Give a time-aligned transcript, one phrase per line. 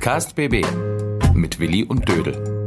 [0.00, 0.64] Podcast BB
[1.34, 2.64] mit Willi und Dödel.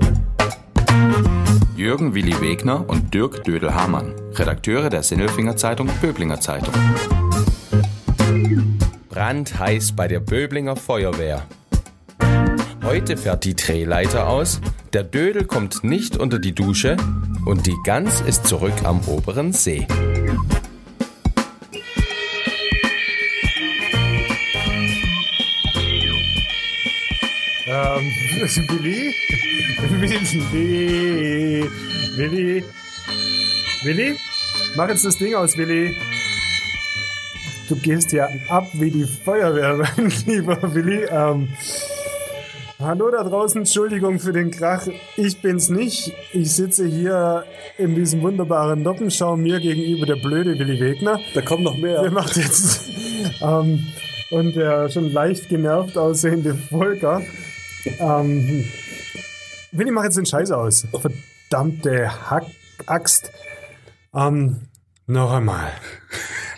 [1.76, 6.76] Jürgen Willi Wegner und Dirk Dödel-Hamann, Redakteure der Sinnelfinger Zeitung Böblinger Zeitung.
[9.10, 11.42] Brandheiß bei der Böblinger Feuerwehr.
[12.84, 14.62] Heute fährt die Drehleiter aus,
[14.94, 16.98] der Dödel kommt nicht unter die Dusche
[17.48, 19.88] und die Gans ist zurück am oberen See.
[27.98, 28.06] Ähm,
[28.70, 29.14] Willi?
[30.52, 31.70] Willi?
[32.16, 32.64] Willi?
[33.84, 34.16] Willi?
[34.76, 35.96] Mach jetzt das Ding aus, Willi.
[37.70, 41.06] Du gehst ja ab wie die Feuerwehr, mein lieber Willi.
[41.10, 41.50] Ähm,
[42.80, 44.88] hallo da draußen, Entschuldigung für den Krach.
[45.16, 46.14] Ich bin's nicht.
[46.34, 47.46] Ich sitze hier
[47.78, 51.20] in diesem wunderbaren Noppenschaum mir gegenüber der blöde Willi Wegner.
[51.34, 52.02] Da kommt noch mehr.
[52.02, 52.90] Der macht jetzt
[53.42, 53.88] ähm,
[54.32, 57.22] und der schon leicht genervt aussehende Volker.
[57.86, 58.66] Ähm,
[59.72, 60.88] Willi, mach jetzt den Scheiß aus.
[61.50, 62.46] Verdammte Hack
[62.86, 63.32] Axt.
[64.14, 64.68] Ähm,
[65.08, 65.72] noch einmal.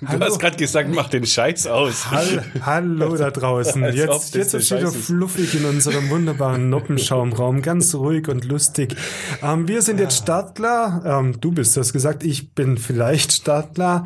[0.02, 2.11] Du hast gerade gesagt, mach den Scheiß aus.
[2.11, 3.83] Hall, hallo da draußen.
[3.94, 7.61] Jetzt, jetzt ist wieder fluffig in unserem wunderbaren Noppenschaumraum.
[7.61, 8.95] Ganz ruhig und lustig.
[9.42, 11.03] Ähm, wir sind jetzt startklar.
[11.05, 12.23] Ähm, du bist das gesagt.
[12.23, 14.03] Ich bin vielleicht startklar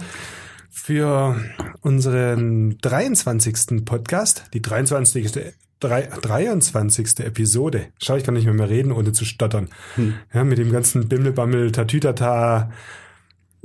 [0.70, 1.36] für
[1.82, 3.84] unseren 23.
[3.84, 4.46] Podcast.
[4.54, 5.54] Die 23.
[5.80, 7.20] Drei, 23.
[7.20, 7.86] Episode.
[8.02, 9.70] Schau, ich kann nicht mehr, mehr reden, ohne zu stottern.
[9.96, 10.14] Hm.
[10.34, 12.70] Ja, mit dem ganzen Bimmelbammel, Tatütata,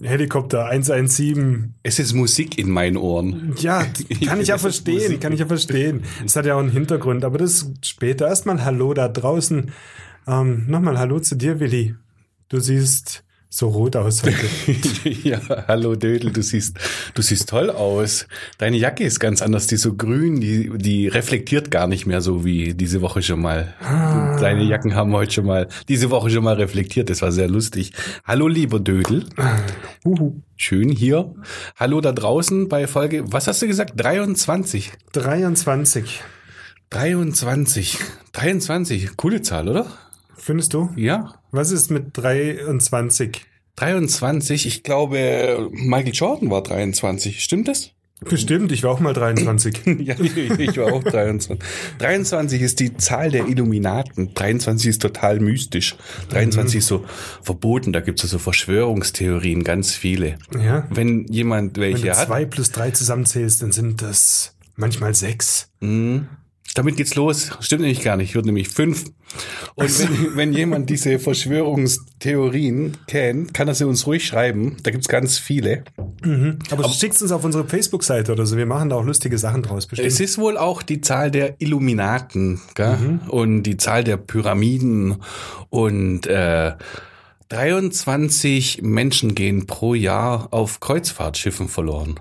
[0.01, 3.55] Helikopter 117, Es ist Musik in meinen Ohren.
[3.59, 3.85] ja,
[4.27, 5.21] kann ich ja verstehen, Musik.
[5.21, 6.05] kann ich ja verstehen.
[6.25, 8.29] Es hat ja auch einen Hintergrund, aber das später.
[8.29, 9.73] Erstmal Hallo da draußen.
[10.27, 11.95] Ähm, Nochmal Hallo zu dir, Willi.
[12.49, 15.09] Du siehst so rot aus heute.
[15.23, 15.39] ja,
[15.69, 16.77] hallo Dödel, du siehst,
[17.15, 18.27] du siehst toll aus.
[18.59, 22.21] Deine Jacke ist ganz anders, die ist so grün, die, die reflektiert gar nicht mehr
[22.21, 23.73] so wie diese Woche schon mal.
[23.81, 24.37] Ah.
[24.41, 27.93] Deine Jacken haben heute schon mal, diese Woche schon mal reflektiert, das war sehr lustig.
[28.25, 29.27] Hallo lieber Dödel.
[30.05, 30.41] Uhu.
[30.57, 31.33] Schön hier.
[31.77, 33.93] Hallo da draußen bei Folge, was hast du gesagt?
[33.97, 34.93] 23.
[35.13, 36.23] 23.
[36.91, 37.99] 23.
[38.33, 39.17] 23.
[39.17, 39.87] Coole Zahl, oder?
[40.45, 40.91] Findest du?
[40.95, 41.41] Ja.
[41.53, 43.47] Was ist mit 23?
[43.77, 44.67] 23.
[44.67, 47.43] Ich glaube, Michael Jordan war 23.
[47.43, 47.93] Stimmt das?
[48.21, 49.87] Bestimmt, ich war auch mal 23.
[50.01, 51.67] ja, ich, ich war auch 23.
[51.99, 54.35] 23 ist die Zahl der Illuminaten.
[54.35, 55.97] 23 ist total mystisch.
[56.29, 57.07] 23 ist so
[57.41, 57.95] verboten.
[57.95, 60.37] Da gibt es so Verschwörungstheorien, ganz viele.
[60.55, 60.87] Ja.
[60.91, 65.71] Wenn jemand Wenn welche du hat, zwei plus drei zusammenzählst, dann sind das manchmal sechs.
[66.75, 67.53] Damit geht's los.
[67.61, 68.31] Stimmt nämlich gar nicht.
[68.31, 69.05] Ich würde nämlich fünf.
[69.77, 74.77] Und wenn, wenn jemand diese Verschwörungstheorien kennt, kann er sie uns ruhig schreiben.
[74.83, 75.85] Da gibt's ganz viele.
[76.71, 78.57] Aber, schickt uns auf unsere Facebook-Seite oder so.
[78.57, 79.87] Wir machen da auch lustige Sachen draus.
[79.87, 80.09] Bestimmt.
[80.09, 83.21] Es ist wohl auch die Zahl der Illuminaten gell?
[83.29, 85.17] und die Zahl der Pyramiden
[85.71, 86.73] und äh,
[87.51, 92.19] 23 Menschen gehen pro Jahr auf Kreuzfahrtschiffen verloren.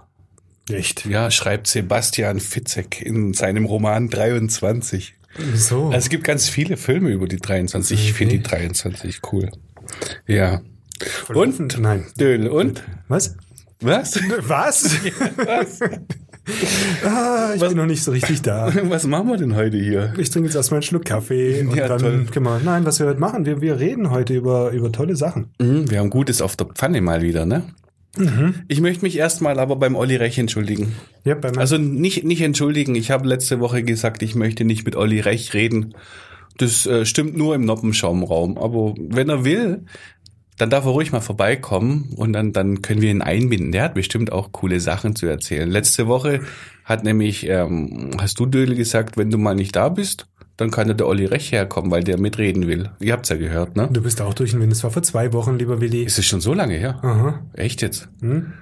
[0.69, 1.05] Echt?
[1.05, 5.13] Ja, schreibt Sebastian Fitzek in seinem Roman 23.
[5.37, 5.87] Wieso?
[5.87, 7.99] Also es gibt ganz viele Filme über die 23.
[7.99, 9.49] Ich finde die 23 cool.
[10.27, 10.61] Ja.
[11.33, 11.79] Und?
[11.79, 12.05] Nein.
[12.19, 12.47] Dödel.
[12.47, 12.83] Und?
[13.07, 13.35] Was?
[13.81, 14.15] Was?
[14.47, 14.89] Was?
[15.37, 15.79] Was?
[17.05, 18.71] ah, ich bin noch nicht so richtig da.
[18.89, 20.13] Was machen wir denn heute hier?
[20.17, 22.25] Ich trinke jetzt erstmal einen Schluck Kaffee und Ja, dann toll.
[22.31, 22.59] können wir.
[22.63, 25.51] Nein, was wir heute machen, wir, wir reden heute über, über tolle Sachen.
[25.59, 27.63] Mhm, Wir haben Gutes auf der Pfanne mal wieder, ne?
[28.67, 30.93] Ich möchte mich erstmal aber beim Olli Rech entschuldigen.
[31.23, 32.93] Ja, bei Also nicht, nicht entschuldigen.
[32.93, 35.95] Ich habe letzte Woche gesagt, ich möchte nicht mit Olli Rech reden.
[36.57, 38.59] Das äh, stimmt nur im Noppenschaumraum.
[38.59, 39.85] Aber wenn er will,
[40.57, 43.71] dann darf er ruhig mal vorbeikommen und dann, dann können wir ihn einbinden.
[43.71, 45.69] Der hat bestimmt auch coole Sachen zu erzählen.
[45.69, 46.41] Letzte Woche
[46.85, 50.27] hat nämlich, ähm, hast du Dödel gesagt, wenn du mal nicht da bist,
[50.57, 52.89] dann kann ja der Olli Rech herkommen, weil der mitreden will.
[52.99, 53.89] Ihr habt's ja gehört, ne?
[53.91, 54.71] du bist auch durch den Wind.
[54.71, 56.03] Das war vor zwei Wochen, lieber Willi.
[56.03, 56.99] Ist es schon so lange her?
[57.01, 57.41] Aha.
[57.53, 58.07] Echt jetzt?
[58.21, 58.53] Hm?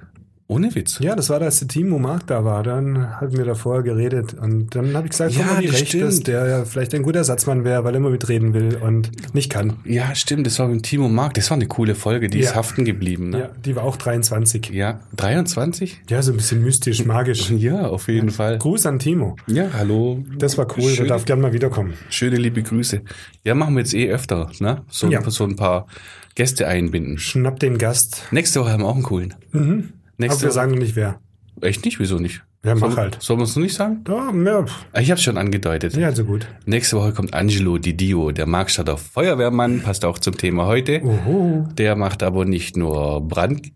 [0.51, 0.99] Ohne Witz.
[0.99, 2.61] Ja, das war, als der Timo Mark da war.
[2.61, 4.33] Dann hatten wir davor geredet.
[4.33, 6.27] Und dann habe ich gesagt, Ja, ja, die das recht, dass stimmt.
[6.27, 9.77] der ja vielleicht ein guter Ersatzmann wäre, weil er immer mitreden will und nicht kann.
[9.85, 11.35] Ja, stimmt, das war mit Timo Mark.
[11.35, 12.55] Das war eine coole Folge, die ist Ja.
[12.55, 13.29] haften geblieben.
[13.29, 13.39] Ne?
[13.39, 14.71] Ja, die war auch 23.
[14.71, 16.01] Ja, 23?
[16.09, 17.49] Ja, so ein bisschen mystisch, magisch.
[17.61, 18.57] Ja, auf jeden Fall.
[18.57, 19.37] Gruß an Timo.
[19.47, 20.21] Ja, hallo.
[20.37, 21.93] Das war cool, der Schöne, darf gern mal wiederkommen.
[22.09, 23.01] schöne liebe Grüße.
[23.45, 24.81] Ja, machen wir jetzt eh öfter, ne?
[24.89, 25.21] So, Ja.
[25.29, 25.87] so ein paar
[26.35, 27.17] Gäste einbinden.
[27.19, 28.23] Schnapp den Gast.
[28.31, 29.33] Nächste Woche haben wir auch einen coolen.
[29.53, 29.93] Mhm.
[30.23, 30.53] Aber Nächste wir Woche.
[30.55, 31.19] sagen noch nicht wer.
[31.61, 31.99] Echt nicht?
[31.99, 32.43] Wieso nicht?
[32.63, 33.17] Ja, mach Soll- halt.
[33.19, 34.03] Sollen wir es noch nicht sagen?
[34.07, 34.65] Ja, ja.
[34.93, 35.95] Ah, Ich habe schon angedeutet.
[35.95, 36.47] ja also gut.
[36.65, 41.01] Nächste Woche kommt Angelo Didio, der Markstadter Feuerwehrmann, passt auch zum Thema heute.
[41.03, 41.67] Oho.
[41.77, 43.71] Der macht aber nicht nur Brand,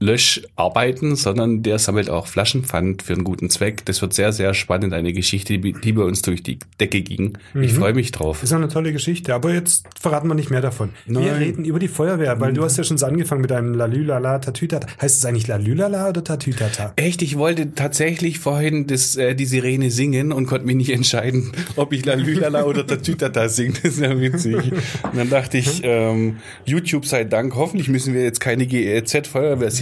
[0.00, 3.84] Löscharbeiten, sondern der sammelt auch Flaschenpfand für einen guten Zweck.
[3.84, 7.36] Das wird sehr, sehr spannend, eine Geschichte, die, bei uns durch die Decke ging.
[7.60, 8.42] Ich freue mich drauf.
[8.42, 10.90] Ist auch eine tolle Geschichte, aber jetzt verraten wir nicht mehr davon.
[11.04, 11.34] Wir Nein.
[11.34, 14.86] reden über die Feuerwehr, weil du hast ja schon so angefangen mit deinem Lalülala Tatütata.
[15.00, 16.94] Heißt es eigentlich Lalülala oder Tatütata?
[16.96, 21.52] Echt, ich wollte tatsächlich vorhin das, äh, die Sirene singen und konnte mich nicht entscheiden,
[21.76, 23.74] ob ich La Lülala oder Tatütata singe.
[23.82, 24.72] Das ist ja witzig.
[25.02, 28.66] Und dann dachte ich, ähm, YouTube sei Dank, hoffentlich müssen wir jetzt keine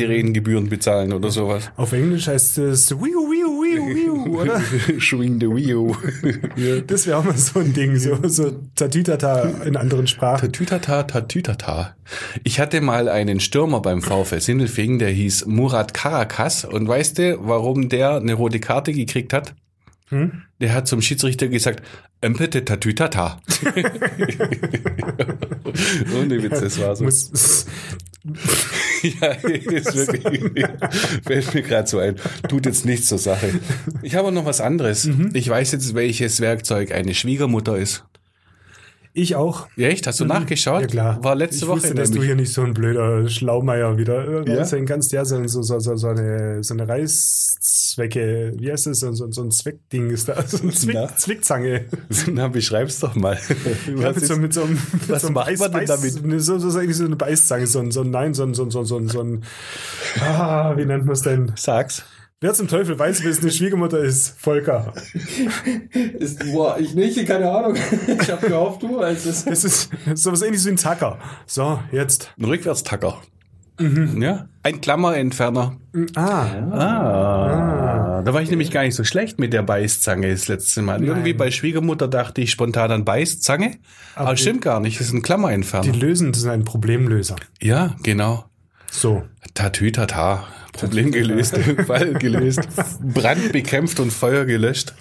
[0.08, 1.70] GEZ-Feuerwehrsirenengebühren bezahlen oder sowas.
[1.76, 4.60] Auf Englisch heißt es Wiu, Wiu, Wiu, Wiu, oder?
[5.00, 6.82] Swing the Wheel.
[6.86, 10.40] Das wäre auch mal so ein Ding, so, so Tatütata in anderen Sprachen.
[10.40, 11.94] Tatütata, Tatütata.
[12.44, 16.64] Ich hatte mal einen Stürmer beim VfL Sindelfingen, der hieß Murat Karakas.
[16.64, 19.54] Und weißt du, warum der eine rote Karte gekriegt hat?
[20.08, 20.42] Hm?
[20.60, 21.82] Der hat zum Schiedsrichter gesagt,
[22.20, 23.40] Empete Tatütata.
[26.18, 27.04] Ohne Witz, das war so.
[27.04, 27.66] Muss,
[29.02, 30.66] ja, ist wirklich,
[31.24, 32.16] fällt mir gerade so ein.
[32.48, 33.60] Tut jetzt nichts zur Sache.
[34.02, 35.04] Ich habe noch was anderes.
[35.04, 35.30] Mhm.
[35.34, 38.04] Ich weiß jetzt, welches Werkzeug eine Schwiegermutter ist.
[39.20, 39.66] Ich auch.
[39.76, 40.06] Ja, echt?
[40.06, 40.80] Hast du nachgeschaut?
[40.82, 41.24] Ja klar.
[41.24, 41.76] War letzte ich Woche.
[41.82, 44.58] Wusste, dass du hier nicht so ein blöder Schlaumeier wieder Ja?
[44.58, 45.12] raushängen kannst.
[45.12, 49.00] Ja, so, so, so, so, so eine, so eine Reißzwecke, wie heißt das?
[49.00, 50.42] So, so, so ein Zweckding ist da.
[50.48, 51.08] So ein Zwick, Na?
[51.16, 51.84] Zwickzange.
[52.32, 53.38] Na, beschreib's doch mal.
[53.86, 54.78] Ja, Was mit, so, mit so einem,
[55.08, 56.12] mit so einem macht man denn damit?
[56.42, 58.70] So, so, so, so eine Beißzange, so ein, so ein, nein, so ein, so ein,
[58.70, 59.42] so ein, so ein, so ein
[60.20, 61.52] ah, wie nennt man es denn?
[61.56, 62.04] Sag's.
[62.40, 64.38] Wer zum Teufel weiß, wer es eine Schwiegermutter ist?
[64.38, 64.92] Volker.
[66.20, 67.74] Ist, boah, ich nicht, keine Ahnung.
[68.22, 69.44] Ich habe gehofft, du, als es.
[69.44, 71.18] Das ist sowas ähnliches wie ein Tacker.
[71.46, 72.32] So, jetzt.
[72.38, 73.20] Ein Rückwärtstacker.
[74.16, 74.48] Ja.
[74.62, 75.76] Ein Klammerentferner.
[76.16, 78.22] Ah, Ah.
[78.24, 81.02] Da war ich nämlich gar nicht so schlecht mit der Beißzange das letzte Mal.
[81.02, 83.78] Irgendwie bei Schwiegermutter dachte ich spontan an Beißzange.
[84.16, 84.98] Aber, die- stimmt gar nicht.
[85.00, 85.92] Das ist ein die Klammerentferner.
[85.92, 87.36] lösen, das ist ein Problemlöser.
[87.60, 88.44] ja, genau.
[88.90, 89.22] So.
[89.54, 90.44] Tatütata.
[90.78, 91.56] Problem gelöst.
[91.86, 92.60] Fall gelöst.
[93.02, 94.94] Brand bekämpft und Feuer gelöscht.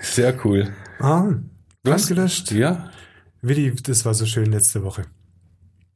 [0.00, 0.72] Sehr cool.
[1.00, 1.34] Ah,
[1.84, 2.52] was gelöscht?
[2.52, 2.90] Ja.
[3.40, 5.04] Willi, das war so schön letzte Woche.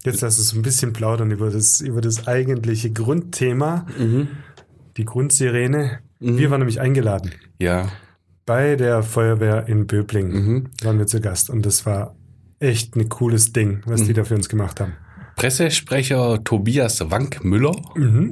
[0.04, 3.86] Jetzt lass uns ein bisschen plaudern über das, über das eigentliche Grundthema,
[4.96, 5.98] die Grundsirene.
[6.20, 7.32] Wir waren nämlich eingeladen.
[7.58, 7.88] Ja.
[8.46, 12.14] Bei der Feuerwehr in Böblingen waren wir zu Gast und das war
[12.60, 14.94] echt ein cooles Ding, was die da für uns gemacht haben.
[15.36, 17.72] Pressesprecher Tobias Wank-Müller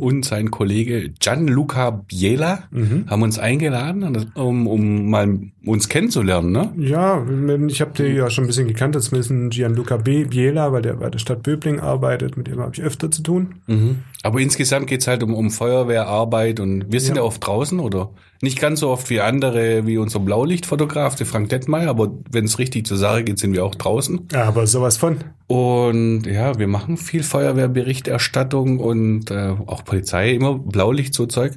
[0.00, 2.64] und sein Kollege Gianluca Biela
[3.06, 6.50] haben uns eingeladen, um, um mal uns kennenzulernen.
[6.52, 6.72] Ne?
[6.78, 7.24] Ja,
[7.68, 10.24] ich habe die ja schon ein bisschen gekannt, das ist Gianluca B.
[10.24, 13.56] Biela, weil der bei der Stadt Böblingen arbeitet, mit dem habe ich öfter zu tun.
[14.22, 17.22] Aber insgesamt geht's halt um, um Feuerwehrarbeit und wir sind ja.
[17.22, 17.26] Ja.
[17.26, 18.10] oft draußen oder
[18.44, 22.58] nicht ganz so oft wie andere, wie unser Blaulichtfotograf, der Frank Detmeier, aber wenn es
[22.60, 24.28] richtig zur Sache geht, sind wir auch draußen.
[24.32, 25.16] Ja, aber sowas von.
[25.48, 31.52] Und ja, wir machen viel Feuerwehrberichterstattung und äh, auch Polizei, immer Blaulicht, so Zeug.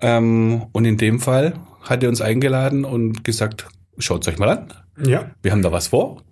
[0.00, 3.66] Ähm, und in dem Fall hat er uns eingeladen und gesagt,
[3.98, 4.72] schaut's euch mal an.
[5.06, 6.22] Ja, Wir haben da was vor.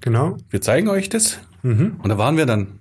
[0.00, 0.36] genau.
[0.50, 1.38] Wir zeigen euch das.
[1.62, 1.96] Mhm.
[2.02, 2.78] Und da waren wir dann.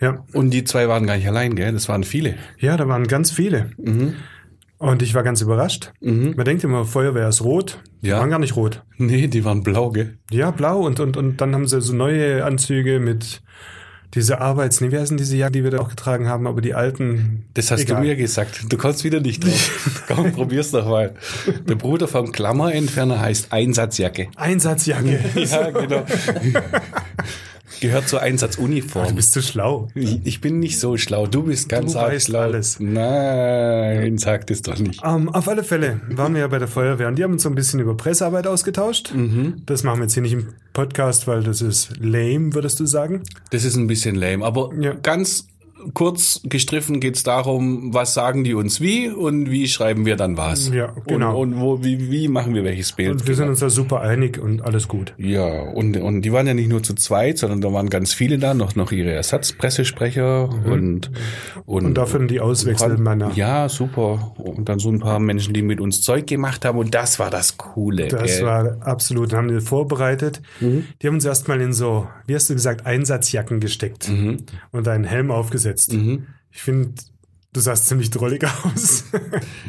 [0.00, 0.24] Ja.
[0.32, 1.72] Und die zwei waren gar nicht allein, gell?
[1.72, 2.34] Das waren viele.
[2.58, 3.70] ja, da waren ganz viele.
[3.78, 4.14] Mhm.
[4.84, 5.92] Und ich war ganz überrascht.
[6.00, 7.78] Man denkt immer, Feuerwehr ist rot.
[8.02, 8.18] Die Ja.
[8.18, 8.82] waren gar nicht rot.
[8.98, 10.18] Nee, die waren blau, gell?
[10.30, 13.40] Ja, blau und, und, und dann haben sie so neue Anzüge mit
[14.12, 16.74] diese Arbeits, nee, wie heißen diese Jacke, die wir da auch getragen haben, aber die
[16.74, 17.46] alten.
[17.54, 17.96] Das hast Egal.
[18.02, 18.66] du mir gesagt.
[18.70, 20.04] Du kommst wieder nicht drauf.
[20.14, 21.14] Komm, probier's doch mal.
[21.66, 24.28] Der Bruder vom Klammerentferner heißt Einsatzjacke.
[24.36, 25.18] Einsatzjacke.
[25.34, 26.04] Ja, genau.
[27.84, 29.08] Gehört zur Einsatzuniform.
[29.08, 29.88] Du bist zu schlau.
[29.94, 31.26] Ich ich bin nicht so schlau.
[31.26, 32.40] Du bist ganz Du weißt schlau.
[32.40, 32.78] alles.
[32.80, 35.00] Nein, sag das doch nicht.
[35.04, 37.48] Ähm, auf alle Fälle waren wir ja bei der Feuerwehr und die haben uns so
[37.50, 39.12] ein bisschen über Pressearbeit ausgetauscht.
[39.14, 39.62] Mhm.
[39.66, 43.22] Das machen wir jetzt hier nicht im Podcast, weil das ist lame, würdest du sagen?
[43.50, 44.44] Das ist ein bisschen lame.
[44.44, 44.94] Aber Ja.
[44.94, 45.46] ganz
[45.92, 50.70] kurz gestriffen geht's darum, was sagen die uns wie und wie schreiben wir dann was.
[50.70, 51.38] Ja, genau.
[51.38, 53.12] Und, und wo, wie, wie machen wir welches Bild.
[53.12, 55.14] Und wir sind uns da super einig und alles gut.
[55.18, 58.38] Ja, und, und die waren ja nicht nur zu zweit, sondern da waren ganz viele
[58.38, 61.10] da, noch, noch ihre Ersatzpressesprecher und,
[61.66, 61.86] und, Mhm.
[61.88, 63.32] Und dafür die Auswechselmänner.
[63.34, 64.34] Ja, super.
[64.38, 67.30] Und dann so ein paar Menschen, die mit uns Zeug gemacht haben und das war
[67.30, 68.08] das Coole.
[68.08, 68.46] Das gell?
[68.46, 70.40] war absolut, haben die vorbereitet.
[70.60, 70.84] Mhm.
[71.02, 74.38] Die haben uns erstmal in so, wie hast du gesagt, Einsatzjacken gesteckt Mhm.
[74.72, 75.73] und einen Helm aufgesetzt.
[76.50, 76.94] Ich finde,
[77.54, 79.04] du sahst ziemlich drollig aus.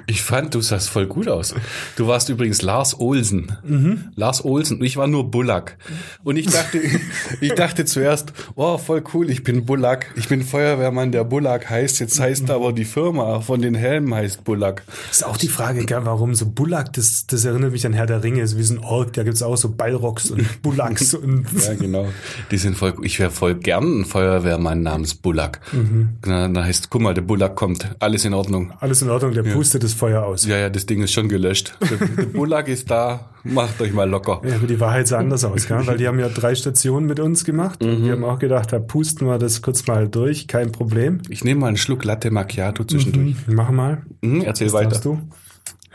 [0.08, 1.56] Ich fand, du sahst voll gut aus.
[1.96, 3.58] Du warst übrigens Lars Olsen.
[3.64, 4.12] Mhm.
[4.16, 4.84] Lars Olsen.
[4.84, 5.78] Ich war nur Bullack.
[6.24, 6.80] Und ich dachte,
[7.42, 10.12] ich dachte zuerst, oh, voll cool, ich bin Bullack.
[10.16, 12.00] Ich bin Feuerwehrmann, der Bullack heißt.
[12.00, 14.84] Jetzt heißt aber die Firma von den Helmen heißt Bullack.
[15.10, 18.24] ist auch die Frage, gell, warum so Bullack, das, das erinnert mich an Herr der
[18.24, 21.74] Ringe, so wie so ein Ork, da gibt's auch so Ballrocks und Bullacks und Ja,
[21.74, 22.08] genau.
[22.52, 25.62] Die sind voll, ich wäre voll gern ein Feuerwehrmann namens Bullack.
[25.74, 26.10] Mhm.
[26.26, 27.96] Na, da heißt, guck mal, der Bullack kommt kommt.
[28.00, 28.74] Alles in Ordnung.
[28.80, 30.46] Alles in Ordnung, der pustet das Feuer aus.
[30.46, 31.78] Ja, ja, das Ding ist schon gelöscht.
[31.82, 33.30] Der, der Bullag ist da.
[33.44, 34.42] Macht euch mal locker.
[34.48, 35.86] Ja, aber die Wahrheit sah anders aus, gell?
[35.86, 37.84] weil die haben ja drei Stationen mit uns gemacht.
[37.84, 38.04] Mhm.
[38.06, 41.22] Wir haben auch gedacht, da pusten wir das kurz mal durch, kein Problem.
[41.30, 43.36] Ich nehme mal einen Schluck Latte Macchiato zwischendurch.
[43.48, 44.02] Mach mal.
[44.22, 45.00] Mhm, erzähl Was weiter.
[45.00, 45.20] du?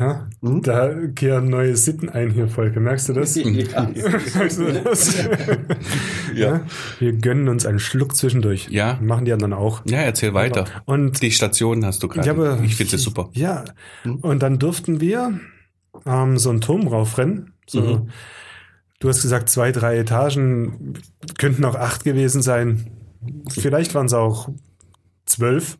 [0.00, 0.62] Ja, Mhm.
[0.62, 2.80] da kehren neue Sitten ein hier, Volker.
[2.80, 3.35] Merkst du das?
[3.45, 3.83] Ja.
[4.35, 5.14] Merkst du das?
[6.35, 6.62] Ja.
[6.99, 8.69] Wir gönnen uns einen Schluck zwischendurch.
[8.71, 8.99] Ja.
[9.02, 9.83] Machen die anderen auch.
[9.87, 10.64] ja, erzähl weiter.
[10.87, 12.30] Und Die Station hast du gerade.
[12.30, 13.28] Aber- ich finde es super.
[13.35, 13.64] Ja,
[14.23, 15.38] und dann durften wir
[16.07, 17.52] ähm, so einen Turm raufrennen.
[17.69, 18.09] So, Mhm.
[19.00, 20.95] Du hast gesagt, zwei, drei Etagen,
[21.38, 22.87] könnten auch acht gewesen sein.
[23.50, 24.50] Vielleicht waren es auch
[25.25, 25.78] zwölf,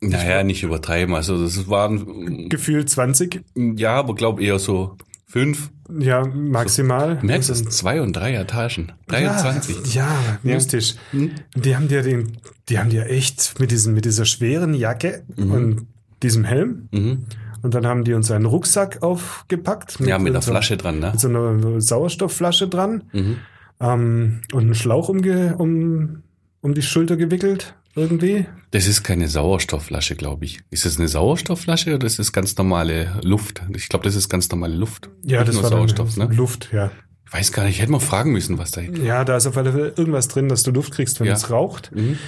[0.00, 1.14] Naja, nicht übertreiben.
[1.14, 3.42] Also das waren gefühlt 20.
[3.76, 4.96] ja, aber glaub eher so
[5.26, 5.70] fünf.
[5.98, 7.18] Ja, maximal.
[7.18, 8.92] Du merkst Also- es, zwei und drei Etagen.
[9.08, 9.94] 23.
[9.94, 10.94] Ja, ja mystisch.
[11.12, 12.32] Die haben dir den,
[12.68, 15.86] die haben dir echt mit diesem, mit dieser schweren Jacke und
[16.22, 16.88] diesem Helm.
[16.92, 17.24] Mhm.
[17.62, 20.00] Und dann haben die uns einen Rucksack aufgepackt.
[20.00, 21.10] Ja, mit einer so- Flasche dran, ne?
[21.12, 23.04] Mit so einer Sauerstoffflasche dran.
[23.12, 23.36] Mhm.
[23.80, 26.22] Ähm, und einen Schlauch umge um,
[26.60, 27.74] um die Schulter gewickelt.
[27.94, 28.46] Irgendwie.
[28.70, 30.60] Das ist keine Sauerstoffflasche, glaube ich.
[30.70, 33.62] Ist das eine Sauerstoffflasche oder ist das ganz normale Luft?
[33.76, 35.10] Ich glaube, das ist ganz normale Luft.
[35.24, 36.24] Ja, Nicht das nur war Sauerstoff, ne?
[36.32, 36.90] Luft, ja.
[37.26, 39.72] Ich weiß gar nicht, hätte man fragen müssen, was da Ja, da ist auf alle
[39.72, 41.34] Fälle irgendwas drin, dass du Luft kriegst, wenn Ja.
[41.34, 41.90] es raucht.
[41.94, 42.18] Mhm.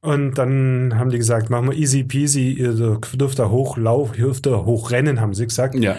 [0.00, 2.74] Und dann haben die gesagt, machen wir easy peasy, ihr
[3.14, 5.74] dürft da hochlaufen, ihr dürft da hochrennen, haben sie gesagt.
[5.76, 5.96] Ja,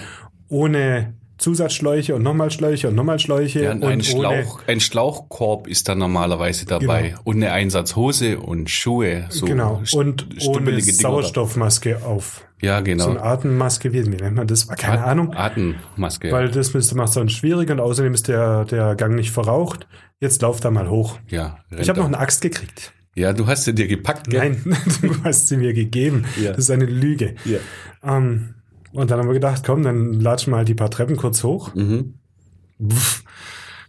[0.48, 3.64] Ohne Zusatzschläuche und nochmal Schläuche und nochmal Schläuche.
[3.64, 7.10] ja und ein, Schlauch, ein Schlauchkorb ist da normalerweise dabei.
[7.10, 7.20] Genau.
[7.26, 9.26] Und eine Einsatzhose und Schuhe.
[9.30, 9.82] So genau.
[9.94, 10.80] Und ohne.
[10.82, 12.48] Sauerstoffmaske auf.
[12.62, 13.10] Ja, So genau.
[13.10, 14.68] eine Atemmaske, wie, nennt man das?
[14.68, 15.34] Keine At- Ahnung.
[15.36, 16.32] Atemmaske.
[16.32, 19.88] Weil das müsste macht es dann schwierig und außerdem ist der, der Gang nicht verraucht.
[20.22, 21.20] Jetzt lauf da mal hoch.
[21.28, 22.94] ja, Ich habe noch eine Axt gekriegt.
[23.16, 24.40] ja, du hast sie dir gepackt, gell?
[24.40, 26.26] Nein, du hast sie mir gegeben.
[26.42, 26.50] Ja.
[26.52, 27.36] Das ist eine Lüge.
[27.44, 27.60] Ja.
[28.04, 28.56] Ähm,
[28.96, 31.74] und dann haben wir gedacht, komm, dann latschen wir halt die paar Treppen kurz hoch.
[31.76, 32.16] Mhm.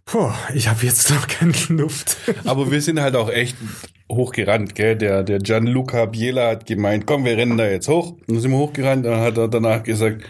[0.04, 2.16] Puh, ich habe jetzt noch keine Luft.
[2.44, 3.56] Aber wir sind halt auch echt
[4.10, 4.96] hochgerannt, gell?
[4.96, 8.12] Der, der Gianluca Biela hat gemeint, komm, wir rennen da jetzt hoch.
[8.12, 10.22] Und dann sind wir hochgerannt, dann hat er danach gesagt,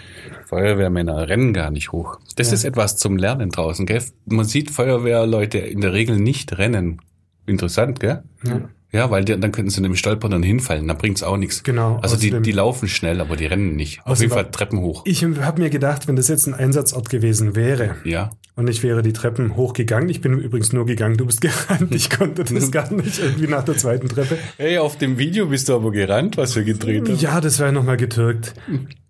[0.47, 2.18] Feuerwehrmänner rennen gar nicht hoch.
[2.37, 4.02] Das ist etwas zum Lernen draußen, gell?
[4.26, 7.00] Man sieht Feuerwehrleute in der Regel nicht rennen.
[7.47, 8.23] Interessant, gell?
[8.45, 8.68] Ja.
[8.93, 11.62] Ja, weil die, dann könnten sie nämlich stolpern und hinfallen, dann bringt's auch nichts.
[11.64, 14.00] Genau, Also die, die laufen schnell, aber die rennen nicht.
[14.07, 15.02] Auf jeden Fall war- Treppen hoch.
[15.07, 18.31] Ich habe mir gedacht, wenn das jetzt ein Einsatzort gewesen wäre Ja.
[18.55, 22.11] und ich wäre die Treppen hochgegangen, ich bin übrigens nur gegangen, du bist gerannt, ich
[22.11, 24.38] konnte das gar nicht irgendwie nach der zweiten Treppe.
[24.57, 27.19] Hey, auf dem Video bist du aber gerannt, was wir gedreht haben.
[27.19, 28.55] Ja, das wäre nochmal getürkt.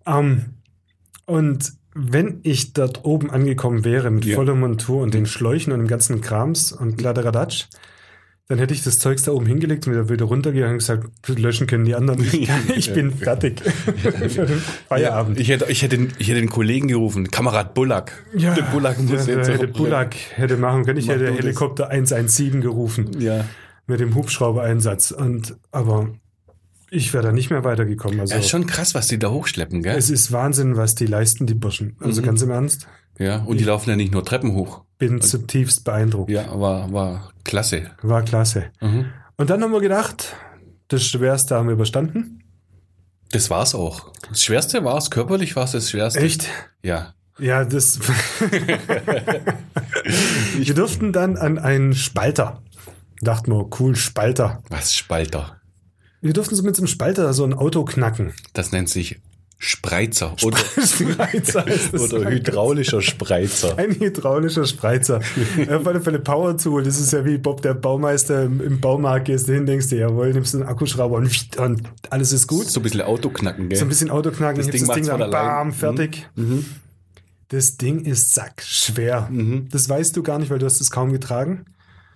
[0.07, 0.45] Ähm,
[1.25, 4.35] und wenn ich dort oben angekommen wäre mit Ja.
[4.35, 7.65] voller Montur und den Schläuchen und dem ganzen Krams und Kladderadatsch,
[8.49, 11.67] dann hätte ich das Zeugs da oben hingelegt und wieder, wieder runtergegangen und gesagt, löschen
[11.67, 12.23] können die anderen.
[12.23, 13.61] Ich, ich bin fertig
[14.87, 15.39] Feierabend.
[15.39, 18.23] Ich hätte, ich hätte, ich hätte den Kollegen gerufen, Kamerad Bullack.
[18.33, 19.67] der Bullack muss der, jetzt hätte.
[19.67, 20.97] Bullack hätte machen können.
[20.99, 21.33] Ich Mach hätte.
[21.33, 23.45] Helikopter 117 gerufen Ja.
[23.85, 25.11] mit dem Hubschrauber-Einsatz.
[25.11, 26.09] Und, aber
[26.89, 28.19] ich wäre da nicht mehr weitergekommen.
[28.19, 28.39] Also, ja.
[28.39, 29.95] Ist schon krass, was die da hochschleppen, gell?
[29.97, 31.95] es ist Wahnsinn, was die leisten, die Burschen.
[31.99, 32.25] Also Mhm.
[32.25, 32.87] ganz im Ernst,
[33.19, 34.83] Ja, und die laufen ja nicht nur Treppen hoch.
[34.97, 36.29] bin zutiefst beeindruckt.
[36.31, 37.91] Ja, war, war klasse.
[38.01, 38.65] War klasse.
[38.81, 39.05] Mhm.
[39.37, 40.35] Und dann haben wir gedacht,
[40.87, 42.43] das Schwerste haben wir überstanden.
[43.31, 44.11] Das war's auch.
[44.29, 46.19] Das Schwerste war's, körperlich war's das Schwerste.
[46.21, 46.47] Echt?
[46.81, 47.13] Ja.
[47.39, 47.99] Ja, das.
[50.55, 52.61] wir durften dann an einen Spalter.
[53.21, 54.61] Dachten wir, cool, Spalter.
[54.69, 55.56] Was Spalter?
[56.27, 58.33] Wir durften so mit so einem Spalter so ein Auto knacken.
[58.51, 59.19] Das nennt sich
[59.59, 63.77] Spreizer oder, Spreizer oder hydraulischer Spreizer.
[63.77, 65.21] Ein hydraulischer Spreizer.
[65.71, 66.83] Auf alle Fälle Power Tool.
[66.83, 70.33] Das ist ja wie Bob der Baumeister im, Baumarkt gehst du hin, denkst dir, jawohl,
[70.33, 72.67] nimmst du einen Akkuschrauber und, und alles ist gut.
[72.67, 73.79] So ein bisschen Autoknacken, gell?
[73.79, 75.73] So ein bisschen Auto knacken, Das Ding das Ding dann, bam, Mhm.
[75.73, 76.29] fertig.
[77.47, 79.29] Das Ding ist sackschwer.
[79.31, 79.69] Mhm.
[79.71, 81.65] Das weißt du gar nicht, weil du hast es kaum getragen.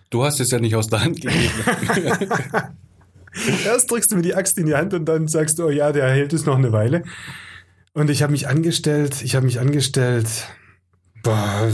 [0.09, 1.49] Du hast es ja nicht aus der Hand gegeben.
[3.65, 5.91] Erst drückst du mir die Axt in die Hand und dann sagst du, oh ja,
[5.91, 7.03] der hält es noch eine Weile.
[7.93, 10.27] Und ich habe mich angestellt, ich habe mich angestellt.
[11.23, 11.69] Boah,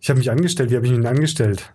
[0.00, 1.72] ich habe mich angestellt, wie habe ich mich denn angestellt?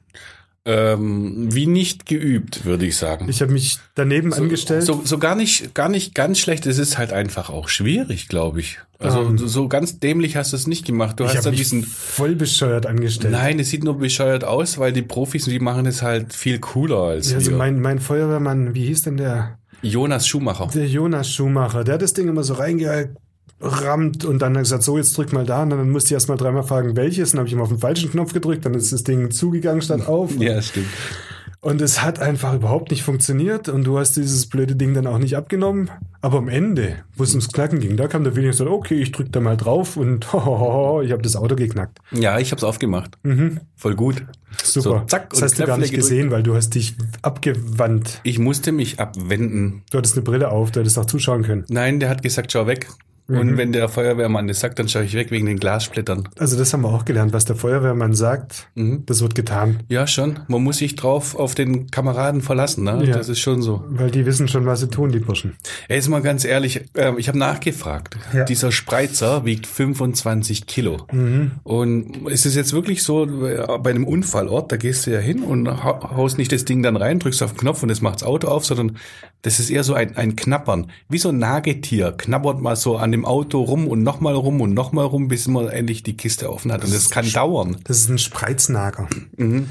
[0.65, 3.27] Ähm, wie nicht geübt, würde ich sagen.
[3.29, 4.83] Ich habe mich daneben angestellt.
[4.83, 6.65] So, so gar nicht, gar nicht ganz schlecht.
[6.65, 8.79] Es ist halt einfach auch schwierig, glaube ich.
[8.99, 9.37] Also Ähm.
[9.37, 11.19] so- so ganz dämlich hast du es nicht gemacht.
[11.19, 11.83] Du ich hast dann diesen.
[11.83, 13.33] voll bescheuert angestellt.
[13.33, 16.99] Nein, es sieht nur bescheuert aus, weil die Profis, die machen es halt viel cooler
[16.99, 17.57] als Ja, also wir.
[17.57, 19.57] mein, mein Feuerwehrmann, wie hieß denn der?
[19.81, 20.69] Jonas Schumacher.
[20.73, 22.53] Der Jonas Schumacher, der hat das Ding immer so
[23.63, 25.63] reingerammt und dann hat er gesagt, so, jetzt drück mal da.
[25.63, 27.31] Und dann musste ich erst mal dreimal fragen, welches.
[27.31, 30.07] Dann habe ich ihm auf den falschen Knopf gedrückt, dann ist das Ding zugegangen statt
[30.07, 30.35] auf.
[30.37, 30.87] Ja, stimmt.
[31.61, 35.17] Und es hat einfach überhaupt nicht funktioniert und du hast dieses blöde Ding dann auch
[35.17, 35.89] nicht abgenommen.
[36.19, 38.95] Aber am Ende, wo es ums Knacken ging, da kam der Willi und sagte, okay,
[38.95, 41.99] ich drück da mal drauf und ich habe das Auto geknackt.
[42.11, 43.17] Ja, ich habe es aufgemacht.
[43.77, 44.25] Voll gut.
[44.61, 44.83] Super.
[44.83, 46.09] So, zack, das hast du gar nicht gedrückt.
[46.09, 48.19] gesehen, weil du hast dich abgewandt.
[48.23, 49.83] Ich musste mich abwenden.
[49.89, 51.63] Du hattest eine Brille auf, du hättest auch zuschauen können.
[51.69, 52.89] Nein, der hat gesagt, schau weg.
[53.27, 56.27] Und wenn der Feuerwehrmann das sagt, dann schaue ich weg wegen den Glassplittern.
[56.37, 57.31] Also das haben wir auch gelernt.
[57.33, 59.03] Was der Feuerwehrmann sagt, Mhm.
[59.05, 59.79] das wird getan.
[59.87, 60.39] Ja, schon.
[60.47, 62.83] Man muss sich drauf auf den Kameraden verlassen.
[62.83, 63.03] Ne?
[63.05, 63.13] Ja.
[63.17, 63.83] Das ist schon so.
[63.89, 65.55] Weil die wissen schon, was sie tun, die Burschen.
[65.87, 68.17] Ey, jetzt mal ganz ehrlich, ähm, ich habe nachgefragt.
[68.33, 68.43] Ja.
[68.43, 70.97] Dieser Spreizer wiegt 25 Kilo.
[71.11, 71.51] Mhm.
[71.63, 75.43] Und ist es jetzt wirklich so, äh, bei einem Unfallort, da gehst du ja hin
[75.43, 78.15] und hau- haust nicht das Ding dann rein, drückst auf den Knopf und das macht
[78.15, 78.97] das Auto auf, sondern
[79.43, 80.89] das ist eher so ein, ein Knappern.
[81.09, 82.13] Wie so ein Nagetier.
[82.13, 85.67] Knabbert mal so an dem Auto rum und nochmal rum und nochmal rum, bis man
[85.67, 86.83] endlich die Kiste offen hat.
[86.83, 87.77] Und das kann dauern.
[87.83, 89.07] Das ist ein Spreiznager.
[89.35, 89.67] Mhm.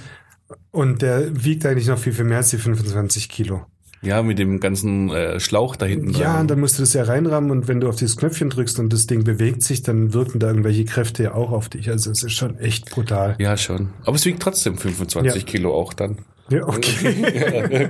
[0.70, 3.62] Und der wiegt eigentlich noch viel, viel mehr als die 25 Kilo.
[4.02, 6.10] Ja, mit dem ganzen äh, Schlauch da hinten.
[6.14, 8.80] Ja, und dann musst du das ja reinrammen und wenn du auf dieses Knöpfchen drückst
[8.80, 11.88] und das Ding bewegt sich, dann wirken da irgendwelche Kräfte ja auch auf dich.
[11.88, 13.36] Also es ist schon echt brutal.
[13.38, 13.90] Ja, schon.
[14.04, 15.48] Aber es wiegt trotzdem 25 Ja.
[15.48, 16.18] Kilo auch dann.
[16.50, 17.88] Ja, okay.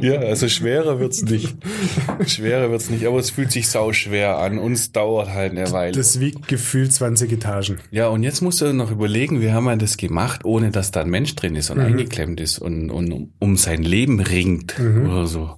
[0.02, 1.56] ja, also schwerer wird's nicht.
[2.26, 5.70] Schwerer wird's nicht, aber es fühlt sich sau schwer an und es dauert halt eine
[5.72, 5.92] Weile.
[5.92, 7.78] Das wiegt gefühlt 20 Etagen.
[7.90, 11.00] ja, und jetzt musst du noch überlegen, wie haben wir das gemacht, ohne dass da
[11.02, 15.52] ein Mensch drin ist und eingeklemmt ist und, und um sein Leben ringt oder so.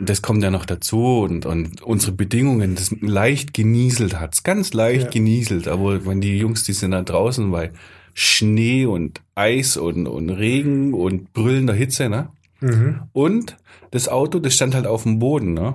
[0.00, 5.04] Das kommt ja noch dazu und, und unsere Bedingungen, das leicht genieselt hat's, ganz leicht
[5.04, 5.10] Ja.
[5.10, 7.70] genieselt, aber wenn die Jungs, die sind da draußen bei
[8.20, 12.30] Schnee und Eis und, und Regen und brüllender Hitze, ne?
[12.60, 13.02] Mhm.
[13.12, 13.56] Und
[13.92, 15.74] das Auto, das stand halt auf dem Boden, ne?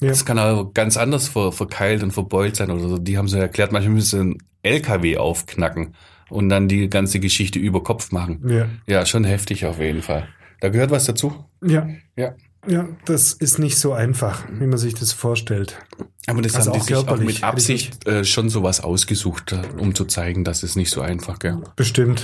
[0.00, 0.08] Ja.
[0.08, 2.96] Das kann aber ganz anders ver, verkeilt und verbeult sein oder so.
[2.96, 5.94] Die haben so erklärt, manchmal müssen sie einen LKW aufknacken
[6.30, 8.48] und dann die ganze Geschichte über Kopf machen.
[8.48, 8.66] Ja.
[8.86, 10.26] Ja, schon heftig auf jeden Fall.
[10.60, 11.44] Da gehört was dazu.
[11.62, 11.86] Ja.
[12.16, 12.34] Ja.
[12.68, 15.78] Ja, das ist nicht so einfach, wie man sich das vorstellt.
[16.26, 19.94] Aber das Also haben die sich auch mit Absicht äh, schon sowas ausgesucht, äh, um
[19.94, 21.58] zu zeigen, dass es nicht so einfach, gell?
[21.76, 22.22] Bestimmt.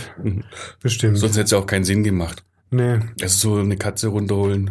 [0.83, 1.17] Bestimmt.
[1.19, 2.45] Sonst hätte es auch keinen Sinn gemacht.
[2.71, 2.99] nee.
[3.23, 4.71] Also so eine Katze runterholen.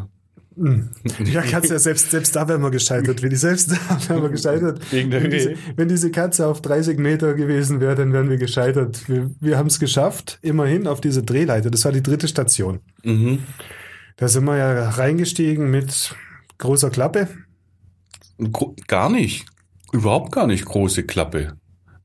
[1.25, 3.23] Ja, Katze, selbst, selbst da wären wir gescheitert.
[3.23, 4.79] Wenn die selbst da wären wir gescheitert.
[4.91, 8.37] Wegen der wenn, diese, wenn diese Katze auf 30 Meter gewesen wäre, dann wären wir
[8.37, 9.09] gescheitert.
[9.09, 11.71] Wir, wir haben es geschafft, immerhin auf diese Drehleiter.
[11.71, 12.81] Das war die dritte Station.
[13.03, 13.39] Mhm.
[14.17, 16.15] Da sind wir ja reingestiegen mit
[16.57, 17.27] großer Klappe.
[18.51, 19.45] Gro gar nicht.
[19.91, 21.53] Überhaupt gar nicht große Klappe.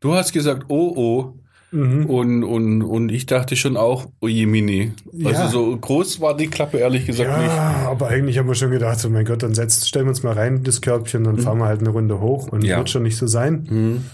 [0.01, 1.35] Du hast gesagt, oh oh.
[1.71, 2.07] Mhm.
[2.07, 4.93] Und, und, und ich dachte schon auch, oh je Mini.
[5.13, 5.49] Also Ja.
[5.49, 7.47] so groß war die Klappe ehrlich gesagt nicht.
[7.49, 10.23] Ja, aber eigentlich haben wir schon gedacht, oh mein Gott, dann setzen, stellen wir uns
[10.23, 12.79] mal rein, das Körbchen, dann fahren wir halt eine Runde hoch und Ja.
[12.79, 13.67] wird schon nicht so sein.
[13.69, 14.05] Mhm.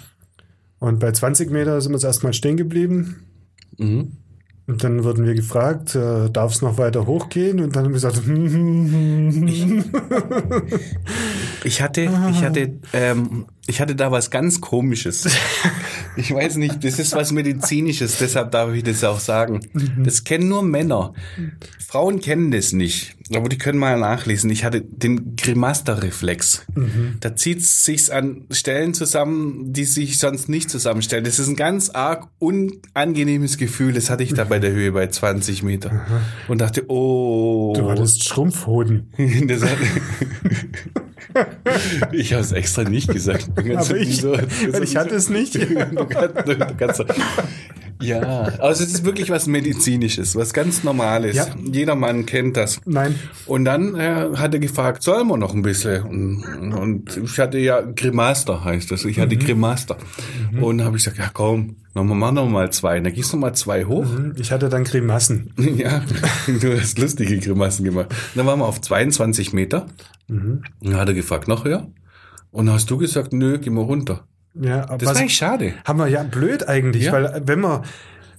[0.81, 3.21] Und bei 20 Meter sind wir jetzt erstmal stehen geblieben.
[3.79, 4.17] Mhm.
[4.67, 7.61] Und dann wurden wir gefragt, äh, darf es noch weiter hochgehen?
[7.61, 8.23] Und dann haben wir gesagt,
[11.65, 15.29] Ich hatte, ich hatte, ähm, ich hatte da was ganz Komisches.
[16.17, 19.67] Ich weiß nicht, das ist was Medizinisches, deshalb darf ich das auch sagen.
[19.99, 21.13] Das kennen nur Männer.
[21.85, 24.49] Frauen kennen das nicht, aber die können mal nachlesen.
[24.51, 26.67] Ich hatte den Grimaster-Reflex.
[27.19, 31.25] Da zieht es sich an Stellen zusammen, die sich sonst nicht zusammenstellen.
[31.25, 33.93] Das ist ein ganz arg unangenehmes Gefühl.
[33.93, 36.07] Das hatte ich da bei der Höhe bei 20 Meter
[36.47, 39.13] und dachte, oh, du hattest Schrumpfhoden.
[39.49, 39.79] das hat,
[42.13, 43.49] ich habe es extra nicht gesagt.
[43.57, 44.37] Aber ich, so-
[44.83, 45.55] ich hatte es nicht.
[45.95, 47.05] Du kannst, du kannst,
[48.01, 48.21] ja,
[48.59, 51.37] also es ist wirklich was Medizinisches, was ganz Normales.
[51.37, 51.47] Ja.
[51.73, 52.81] Jeder Mann kennt das.
[52.85, 53.15] Nein.
[53.47, 56.03] Und dann äh, hat er gefragt, sollen wir noch ein bisschen?
[56.03, 59.05] Und, und ich hatte ja Grimaster heißt das.
[59.05, 59.23] Ich Mhm.
[59.23, 59.97] hatte Grimaster.
[60.61, 62.99] Und habe ich gesagt, ja komm, noch mal, mach noch mal zwei.
[62.99, 64.07] Und dann gehst du mal zwei hoch.
[64.37, 65.53] Ich hatte dann Grimassen.
[65.77, 66.03] Ja,
[66.47, 68.15] du hast lustige Grimassen gemacht.
[68.35, 69.87] Dann waren wir auf 22 Meter.
[70.29, 71.89] Und dann hat er gefragt, noch höher?
[72.51, 74.27] Und dann hast du gesagt, nö, geh mal runter.
[74.61, 75.75] Ja, aber Das war eigentlich schade.
[75.85, 77.13] haben wir ja blöd eigentlich, Ja.
[77.13, 77.83] weil äh, wenn man,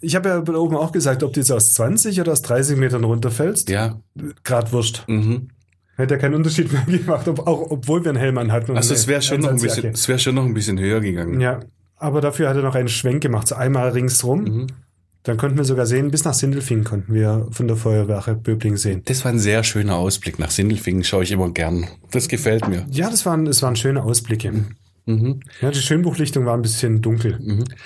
[0.01, 3.04] ich habe ja oben auch gesagt, ob du jetzt aus 20 oder aus 30 Metern
[3.04, 3.99] runterfällst, Ja.
[4.43, 5.04] grad wurscht.
[5.08, 5.49] Mhm.
[5.97, 8.71] Hätte ja keinen Unterschied mehr gemacht, ob, auch obwohl wir einen Helm an hatten.
[8.71, 10.99] und Also es wäre schon noch ein bisschen, es wäre schon noch ein bisschen höher
[11.01, 11.39] gegangen.
[11.41, 11.60] Ja,
[11.97, 14.43] aber dafür hat er noch einen Schwenk gemacht, so einmal ringsrum.
[14.43, 14.67] Mhm.
[15.23, 19.01] Dann konnten wir sogar sehen, bis nach Sindelfingen konnten wir von der Feuerwache Böbling sehen.
[19.06, 20.38] Das war ein sehr schöner Ausblick.
[20.38, 21.88] Nach Sindelfingen schaue ich immer gern.
[22.12, 22.86] Das gefällt mir.
[22.91, 24.51] Ja, das waren, das waren schöne Ausblicke.
[24.51, 24.65] Mhm.
[25.61, 27.39] Ja, die Schönbuchlichtung war ein bisschen dunkel.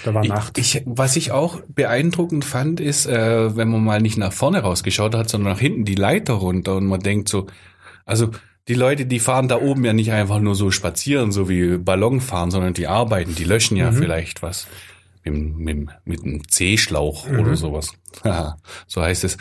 [0.05, 0.57] Da war Nacht.
[0.57, 5.15] Ich, was ich auch beeindruckend fand, ist, äh, wenn man mal nicht nach vorne rausgeschaut
[5.15, 7.47] hat, sondern nach hinten die Leiter runter und man denkt so,
[8.05, 8.29] also
[8.69, 12.21] die Leute, die fahren da oben ja nicht einfach nur so spazieren, so wie Ballon
[12.21, 14.67] fahren, sondern die arbeiten, die löschen ja vielleicht was.
[15.25, 17.91] mit, mit, mit einem C-Schlauch oder sowas.
[18.87, 19.37] So heißt es.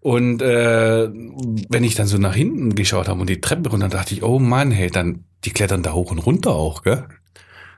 [0.00, 4.14] Und äh, wenn ich dann so nach hinten geschaut habe und die Treppe runter, dachte
[4.14, 7.06] ich, oh Mann, hey, dann die klettern da hoch und runter auch, gell?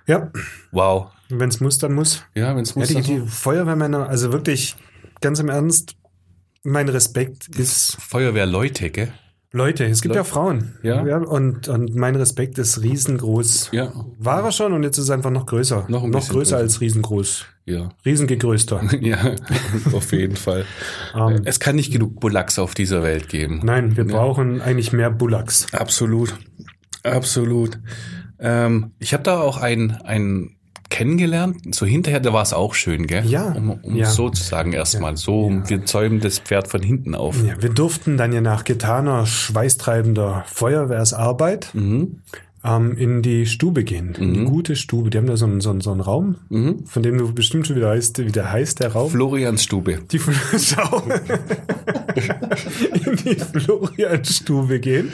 [0.07, 0.31] Ja,
[0.73, 1.09] Wow.
[1.29, 2.23] wenn es muss, dann muss.
[2.35, 2.89] Ja, wenn es Ja, muss.
[2.89, 3.27] die, dann die so.
[3.27, 4.77] Feuerwehrmänner, also wirklich,
[5.21, 5.97] ganz im Ernst,
[6.63, 9.13] mein Respekt ist Feuerwehrleute, gell?
[9.53, 10.75] Leute, es gibt Le- ja Frauen.
[10.83, 11.01] Ja.
[11.19, 13.69] und, und mein Respekt ist riesengroß.
[13.71, 13.93] Ja.
[14.19, 15.85] War er schon und jetzt ist es einfach noch größer.
[15.87, 16.57] Noch ein noch größer größer.
[16.57, 17.45] als riesengroß.
[17.67, 17.91] Ja.
[18.05, 18.83] Riesengegrößter.
[19.01, 19.37] Ja,
[19.93, 20.65] auf jeden Fall.
[21.15, 23.61] Ähm, Es kann nicht genug Bullacks auf dieser Welt geben.
[23.63, 25.67] Nein, wir brauchen eigentlich mehr Bullocks.
[25.73, 26.35] Absolut.
[27.05, 27.79] Absolut.
[28.45, 30.57] Ähm, ich habe da auch einen, einen
[30.91, 31.75] kennengelernt.
[31.75, 33.25] So hinterher, da war es auch schön, gell?
[33.27, 34.07] Ja, Um, um ja.
[34.07, 35.17] so zu sagen erstmal.
[35.17, 37.43] So, wir zäumen das Pferd von hinten auf.
[37.43, 42.21] Ja, wir durften dann ja nach getaner, schweißtreibender Feuerwehrsarbeit Mhm.
[42.65, 44.15] Ähm, in die Stube gehen.
[44.19, 45.11] In die gute Stube.
[45.11, 46.87] Die haben da so einen, so einen, so einen Raum, Mhm.
[46.87, 49.11] von dem du bestimmt schon wieder weißt, wie der heißt, der Raum.
[49.11, 49.99] Florians Stube.
[50.11, 50.19] die
[50.59, 51.03] Schau.
[53.05, 55.13] in die Florianstube gehen.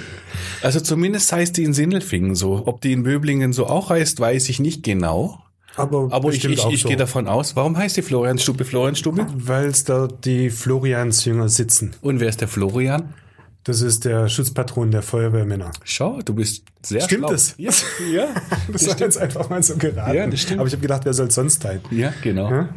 [0.63, 2.63] Also zumindest heißt die in Sindelfingen so.
[2.67, 5.39] Ob die in Böblingen so auch heißt, weiß ich nicht genau.
[5.77, 6.89] Aber, Aber ich, ich, ich so.
[6.89, 7.57] gehe davon aus.
[7.57, 9.27] Warum heißt die Floriansstube Floriansstube?
[9.35, 11.93] Weil es da die Floriansjünger sitzen.
[12.03, 13.15] Und wer ist der Florian?
[13.65, 15.71] Das ist der Schutzpatron der Feuerwehrmänner.
[15.85, 17.33] Schau, du bist sehr Stimmt schlau.
[17.33, 17.55] es?
[17.59, 17.71] Ja,
[18.13, 18.29] ja,
[18.73, 20.17] Das war jetzt einfach mal so geraten.
[20.17, 20.61] Ja, das stimmt.
[20.61, 21.81] Aber ich habe gedacht, wer soll sonst sein?
[21.91, 22.51] ja genau.
[22.51, 22.69] Ja?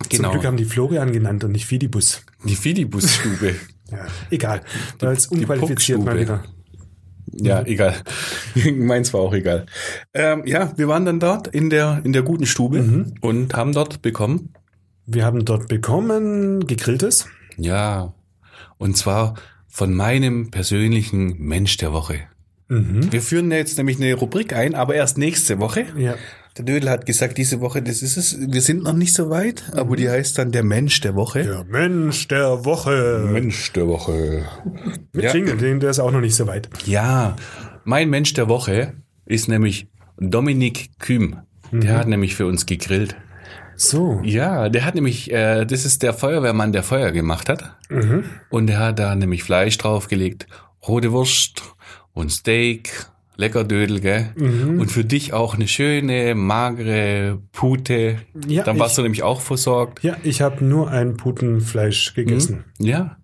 [0.00, 0.30] Zum genau.
[0.32, 2.22] Glück haben die Florian genannt und nicht Fidibus.
[2.44, 3.54] Die Fidibus-Stube.
[3.90, 4.62] Ja, egal.
[5.02, 6.42] Jetzt die unqualifiziert mal wieder.
[7.32, 7.94] ja, egal.
[8.74, 9.66] Meins war auch egal.
[10.14, 13.14] Ähm, ja, wir waren dann dort in der, in der guten Stube Mhm.
[13.20, 14.54] und haben dort bekommen.
[15.06, 17.26] Wir haben dort bekommen gegrilltes.
[17.58, 18.14] Ja.
[18.78, 19.34] Und zwar
[19.74, 22.20] von meinem persönlichen Mensch der Woche.
[22.68, 23.12] Mhm.
[23.12, 25.86] Wir führen jetzt nämlich eine Rubrik ein, aber erst nächste Woche.
[25.98, 26.14] Ja.
[26.56, 29.64] Der Dödel hat gesagt, diese Woche, das ist es, wir sind noch nicht so weit,
[29.72, 31.42] aber die heißt dann der Mensch der Woche.
[31.42, 33.28] Der Mensch der Woche.
[33.32, 34.44] Mensch der Woche.
[35.12, 35.34] Mit Ja.
[35.34, 36.70] Jingle, den, der ist auch noch nicht so weit.
[36.86, 37.34] Ja,
[37.82, 38.92] mein Mensch der Woche
[39.26, 41.38] ist nämlich Dominik Kühm.
[41.72, 43.16] Der hat nämlich für uns gegrillt.
[43.76, 44.20] So.
[44.24, 47.76] Ja, der hat nämlich, äh, das ist der Feuerwehrmann, der Feuer gemacht hat.
[48.50, 50.46] Und der hat da nämlich Fleisch draufgelegt,
[50.86, 51.62] rote Wurst
[52.12, 53.06] und Steak,
[53.36, 54.30] lecker Dödel, gell?
[54.36, 58.18] Und für dich auch eine schöne, magere Pute.
[58.46, 60.02] Ja, Dann warst ich- du nämlich auch versorgt.
[60.04, 62.64] Ja, ich habe nur ein Putenfleisch gegessen.
[62.78, 63.16] Ja,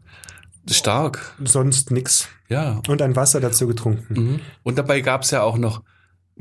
[0.69, 1.35] stark.
[1.45, 2.29] Sonst nix.
[2.49, 2.81] Ja.
[2.89, 4.15] Und ein Wasser dazu getrunken.
[4.23, 4.41] Mhm.
[4.65, 5.83] Und dabei gab's ja auch noch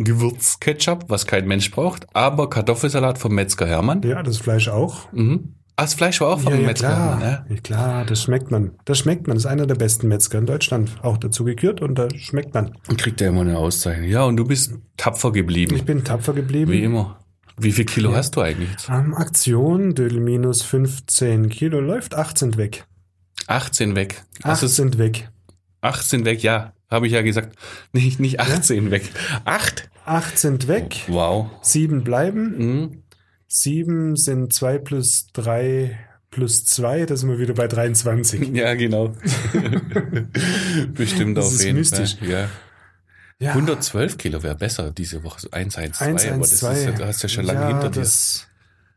[0.04, 4.02] Gewürzketchup, was kein Mensch braucht, aber Kartoffelsalat vom Metzger Hermann.
[4.04, 5.12] Ja, das Fleisch auch.
[5.12, 5.56] Mhm.
[5.76, 7.20] Ah, das Fleisch war auch vom Ja, ja, Metzger klar.
[7.20, 7.46] Hermann, ja?
[7.56, 8.72] Ja, klar, das schmeckt man.
[8.84, 9.38] Das schmeckt man.
[9.38, 10.92] Das ist einer der besten Metzger in Deutschland.
[11.04, 12.76] Auch dazu gekürt und da schmeckt man.
[12.90, 14.10] Und kriegt er immer eine Auszeichnung.
[14.10, 15.76] Ja, und du bist tapfer geblieben.
[15.76, 16.72] Ich bin tapfer geblieben.
[16.72, 17.20] wie immer.
[17.58, 18.70] Wie viel Kilo hast du eigentlich?
[18.90, 22.86] Ähm, Aktion, Dödel minus 15 Kilo, läuft 18 weg.
[23.48, 24.24] 18 weg.
[24.44, 25.30] Also 18 weg.
[25.82, 26.74] 18 weg, ja.
[26.90, 27.56] Habe ich ja gesagt.
[27.94, 29.04] Nicht, nicht 18 weg.
[29.46, 29.90] 8?
[30.06, 31.04] 18 weg.
[31.08, 31.48] Wow.
[31.62, 32.58] 7 bleiben.
[32.58, 33.04] Mhm.
[33.48, 35.98] 7 sind 2 plus 3
[36.32, 37.06] plus 2.
[37.06, 38.50] Da sind wir wieder bei 23.
[38.56, 39.16] Ja, genau.
[40.94, 42.18] Bestimmt Das auf ist jeden mystisch.
[42.18, 42.30] Fall.
[42.30, 42.50] Ja.
[43.42, 43.52] Ja.
[43.52, 45.40] 112 Kilo wäre besser diese Woche.
[45.40, 46.02] So 112.
[46.02, 46.78] aber das 112.
[46.78, 48.02] ist, ja- du hast ja schon lange hinter dir.
[48.02, 48.48] das,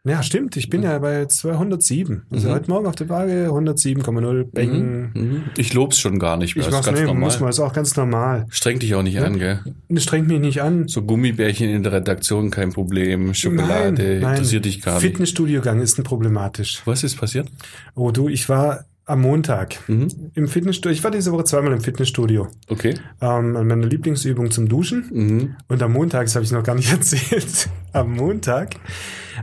[0.04, 0.56] Ja, stimmt.
[0.56, 2.22] Ich bin ja bei 207.
[2.28, 4.50] Also heute Morgen auf der Waage 107,0.
[4.50, 5.12] Bang.
[5.14, 5.44] Mhm.
[5.56, 6.64] Ich lob's schon gar nicht mehr.
[6.64, 7.22] Ich das ist ganz nee, normal.
[7.22, 8.46] muss man, ist auch ganz normal.
[8.48, 9.60] Streng dich auch nicht an, gell?
[9.88, 10.88] Das strengt mich nicht an.
[10.88, 13.32] So Gummibärchen in der Redaktion, kein Problem.
[13.32, 15.02] Schokolade interessiert dich gar nicht.
[15.02, 16.82] Fitnessstudio-Gang ist ein problematisch.
[16.84, 17.48] Was ist passiert?
[17.94, 20.08] Oh du, ich war am Montag Mhm.
[20.34, 20.92] im Fitnessstudio.
[20.96, 22.48] Ich war diese Woche zweimal im Fitnessstudio.
[22.68, 22.94] Okay.
[23.20, 25.04] Ähm, an meiner Lieblingsübung zum Duschen.
[25.12, 25.56] Mhm.
[25.68, 28.76] Und am Montag, das habe ich noch gar nicht erzählt, am Montag,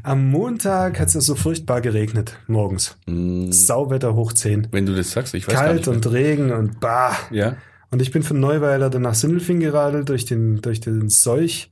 [0.04, 2.98] am Montag hat es so furchtbar geregnet, morgens.
[3.08, 3.52] Mhm.
[3.52, 4.68] Sauwetter hoch 10.
[4.72, 5.86] Wenn du das sagst, ich weiß gar Kalt nicht.
[5.88, 5.96] mehr.
[5.96, 7.16] und Regen und bah.
[7.32, 7.56] ja.
[7.92, 11.72] Und ich bin von Neuweiler dann nach Sindelfing geradelt durch den, durch den Seuch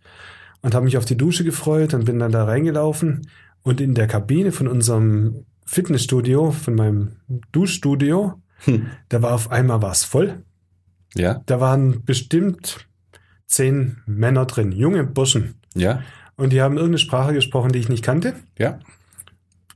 [0.61, 3.27] und habe mich auf die Dusche gefreut und bin dann da reingelaufen.
[3.63, 7.17] Und in der Kabine von unserem Fitnessstudio, von meinem
[7.51, 8.87] Duschstudio, Hm.
[9.09, 10.43] da war auf einmal was voll.
[11.15, 11.41] Ja.
[11.45, 12.87] Da waren bestimmt
[13.45, 15.55] zehn Männer drin, junge Burschen.
[15.75, 16.01] Ja.
[16.37, 18.33] Und die haben irgendeine Sprache gesprochen, die ich nicht kannte.
[18.57, 18.79] Ja.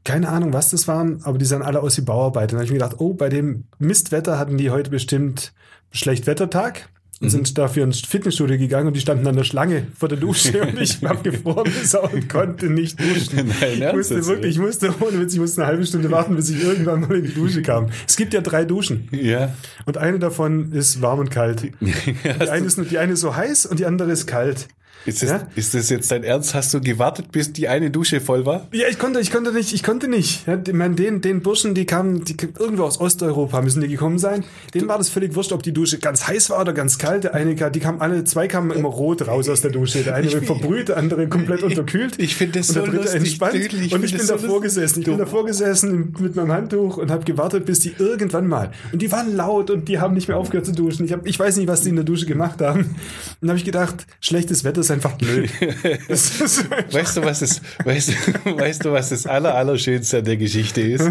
[0.04, 2.48] Keine Ahnung, was das waren, aber die sahen alle aus wie Bauarbeiter.
[2.48, 5.54] Dann habe ich mir gedacht, oh, bei dem Mistwetter hatten die heute bestimmt
[5.92, 6.90] Schlechtwettertag
[7.22, 10.62] und sind dafür ins Fitnessstudio gegangen und die standen an der Schlange vor der Dusche
[10.64, 11.72] und ich habe gefroren
[12.12, 13.54] und konnte nicht duschen.
[13.62, 16.50] Nein, Ich musste wirklich, ich musste ohne Witz, ich musste eine halbe Stunde warten, bis
[16.50, 17.90] ich irgendwann mal in die Dusche kam.
[18.08, 19.54] Es gibt ja drei Duschen Ja.
[19.86, 21.62] und eine davon ist warm und kalt.
[21.82, 24.68] Die eine ist, die eine ist so heiß und die andere ist kalt.
[25.06, 25.48] Ist das, Ja?
[25.56, 26.54] ist das jetzt dein Ernst?
[26.54, 28.68] Hast du gewartet, bis die eine Dusche voll war?
[28.72, 30.46] Ja, ich konnte, ich konnte nicht, ich konnte nicht.
[30.48, 33.88] Ja, ich meine, den, den Burschen, die kamen, die kamen irgendwo aus Osteuropa müssen die
[33.88, 34.44] gekommen sein.
[34.74, 37.24] Denen war das völlig wurscht, ob die Dusche ganz heiß war oder ganz kalt.
[37.24, 40.04] Der eine, die kamen alle, zwei kamen immer rot raus aus der Dusche.
[40.04, 42.20] Der eine verbrüht, der andere komplett unterkühlt.
[42.20, 43.56] ich finde das und der so dritte lustig, entspannt.
[43.56, 44.64] Ich und find ich bin so davor lustig.
[44.64, 45.00] gesessen.
[45.00, 48.72] Ich Du- bin davor gesessen mit meinem Handtuch und habe gewartet, bis die irgendwann mal.
[48.92, 51.06] Und die waren laut und die haben nicht mehr aufgehört zu duschen.
[51.06, 52.82] Ich, hab, ich weiß nicht, was die in der Dusche gemacht haben.
[52.82, 52.96] Und
[53.42, 55.50] dann habe ich gedacht, schlechtes Wetter ist einfach blöd.
[56.08, 58.10] Das ist einfach- Weißt du, was das, weißt,
[58.46, 61.10] du- weißt du, was das aller, Allerschönste an der Geschichte ist?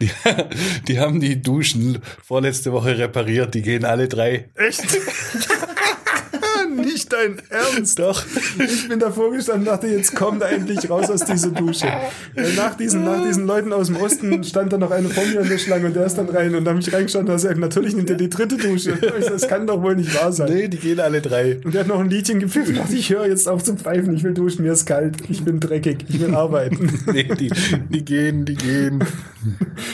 [0.00, 0.10] Die,
[0.88, 4.48] die haben die Duschen vorletzte Woche repariert, die gehen alle drei.
[4.54, 4.82] Echt?
[7.06, 7.98] Nicht dein Ernst.
[7.98, 8.24] Doch.
[8.58, 11.86] Ich bin davor gestanden und dachte, jetzt kommt er endlich raus aus dieser Dusche.
[12.56, 15.48] Nach diesen, nach diesen Leuten aus dem Osten stand da noch einer vor mir in
[15.48, 17.58] der Schlange und der ist dann rein und da habe ich reingeschaut und er sagt,
[17.58, 18.94] natürlich nimmt er die dritte Dusche.
[18.96, 20.52] Das kann doch wohl nicht wahr sein.
[20.52, 21.60] Nee, die gehen alle drei.
[21.64, 24.14] Und der hat noch ein Liedchen gepfiffen und dachte, ich höre jetzt auf zu pfeifen,
[24.14, 26.92] ich will duschen, mir ist kalt, ich bin dreckig, ich will arbeiten.
[27.12, 27.50] Nee, die,
[27.88, 29.04] die gehen, die gehen.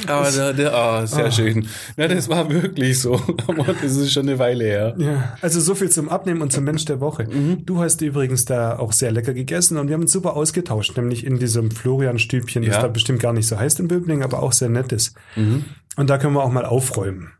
[0.06, 1.66] Aber der, der, ah, sehr schön.
[1.96, 3.14] Ja, das war wirklich so.
[3.46, 4.94] Aber das ist schon eine Weile her.
[4.98, 7.24] Ja, also so viel zum Abnehmen und zum Mensch der Woche.
[7.66, 11.26] Du hast übrigens da auch sehr lecker gegessen und wir haben uns super ausgetauscht, nämlich
[11.26, 12.82] in diesem Florian-Stübchen, das Ja.
[12.82, 15.14] da bestimmt gar nicht so heißt in Böbling, aber auch sehr nett ist.
[15.36, 17.32] Und da können wir auch mal aufräumen.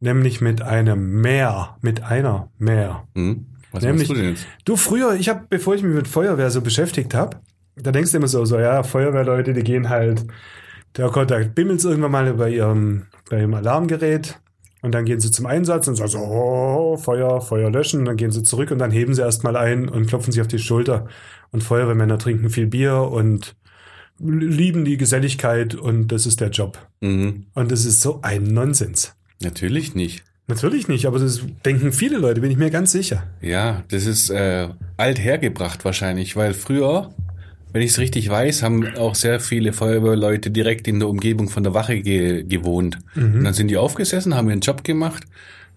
[0.00, 3.06] Nämlich mit einem Meer, mit einer Meer.
[3.14, 3.46] Hm?
[3.70, 4.46] Was Nämlich- du denn jetzt?
[4.64, 7.36] Du früher, ich habe, bevor ich mich mit Feuerwehr so beschäftigt habe,
[7.76, 10.26] da denkst du immer so, so ja, Feuerwehrleute, die gehen halt,
[10.96, 14.40] der Gott, da bimmelt's irgendwann mal bei ihrem, bei ihrem Alarmgerät
[14.82, 18.16] und dann gehen sie zum Einsatz und sagen so, oh, Feuer, Feuer löschen, und dann
[18.16, 21.06] gehen sie zurück und dann heben sie erstmal ein und klopfen sich auf die Schulter
[21.50, 23.56] und Feuerwehrmänner trinken viel Bier und
[24.18, 26.78] lieben die Geselligkeit und das ist der Job.
[27.00, 27.46] Mhm.
[27.54, 29.14] Und das ist so ein Nonsens.
[29.40, 30.24] Natürlich nicht.
[30.46, 33.22] Natürlich nicht, aber das denken viele Leute, bin ich mir ganz sicher.
[33.40, 37.14] Ja, das ist äh, alt hergebracht wahrscheinlich, weil früher,
[37.72, 41.62] wenn ich es richtig weiß, haben auch sehr viele Feuerwehrleute direkt in der Umgebung von
[41.62, 42.98] der Wache ge gewohnt.
[43.14, 45.24] Und dann sind die aufgesessen, haben ihren Job gemacht.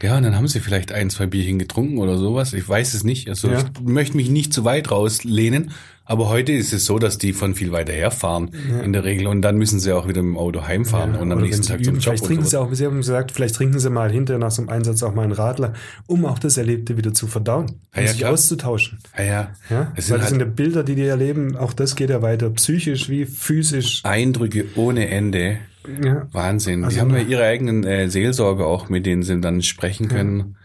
[0.01, 2.51] Ja, und dann haben sie vielleicht ein, zwei Bierchen getrunken oder sowas.
[2.53, 3.29] Ich weiß es nicht.
[3.29, 3.59] Also Ja.
[3.59, 5.71] ich möchte mich nicht zu weit rauslehnen.
[6.05, 8.51] Aber heute ist es so, dass die von viel weiter herfahren
[8.83, 9.27] in der Regel.
[9.27, 11.93] Und dann müssen sie auch wieder mit dem Auto heimfahren und am nächsten Tag zum
[11.95, 12.03] Job.
[12.03, 12.49] Vielleicht trinken sowas.
[12.51, 15.15] sie auch, Sie haben gesagt, vielleicht trinken sie mal hinterher nach so einem Einsatz auch
[15.15, 15.73] mal einen Radler,
[16.05, 18.33] um auch das Erlebte wieder zu verdauen, um Ja, ja, sich klar.
[18.33, 18.99] auszutauschen.
[19.17, 19.51] Ja, ja.
[19.69, 19.93] Ja?
[19.95, 22.21] Es Weil sind das sind halt ja Bilder, die die erleben, auch das geht ja
[22.21, 24.01] weiter, psychisch wie physisch.
[24.03, 25.59] Eindrücke ohne Ende.
[26.03, 26.27] Ja.
[26.31, 26.83] Wahnsinn.
[26.83, 30.57] Also die haben ja ihre eigenen äh, Seelsorger auch, mit denen sie dann sprechen können.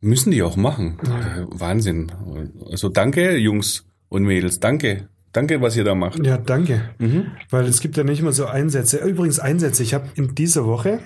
[0.00, 0.98] Müssen die auch machen.
[1.02, 2.12] Äh, Wahnsinn.
[2.70, 4.60] Also danke, Jungs und Mädels.
[4.60, 5.08] Danke.
[5.32, 6.24] Danke, was ihr da macht.
[6.24, 6.90] ja, danke.
[6.98, 7.26] Mhm.
[7.50, 8.96] Weil es gibt ja nicht immer so Einsätze.
[8.98, 9.82] Übrigens Einsätze.
[9.82, 11.00] Ich habe in dieser Woche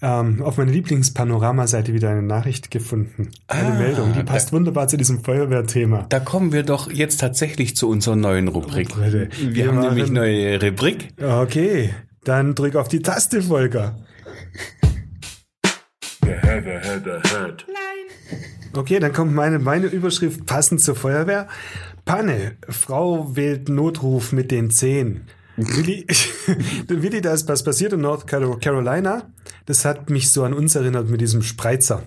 [0.00, 3.28] ähm, auf meiner Lieblingspanoramseite wieder eine Nachricht gefunden.
[3.46, 6.06] Eine Ah, Meldung, die da- passt wunderbar zu diesem Feuerwehrthema.
[6.08, 8.96] Da kommen wir doch jetzt tatsächlich zu unserer neuen Rubrik.
[8.96, 11.08] Leute, Wir, wir haben nämlich machen- neue Rubrik.
[11.22, 11.90] Okay,
[12.24, 13.96] dann drück auf die Taste, Volker.
[18.74, 21.48] Okay, dann kommt meine, meine Überschrift passend zur Feuerwehr.
[22.08, 22.56] Panne.
[22.68, 25.26] Frau wählt Notruf mit den Zehen.
[25.56, 26.06] Willi,
[26.88, 29.30] Willi, da ist was passiert in North Caro- Carolina.
[29.66, 32.02] Das hat mich so an uns erinnert mit diesem Spreizer.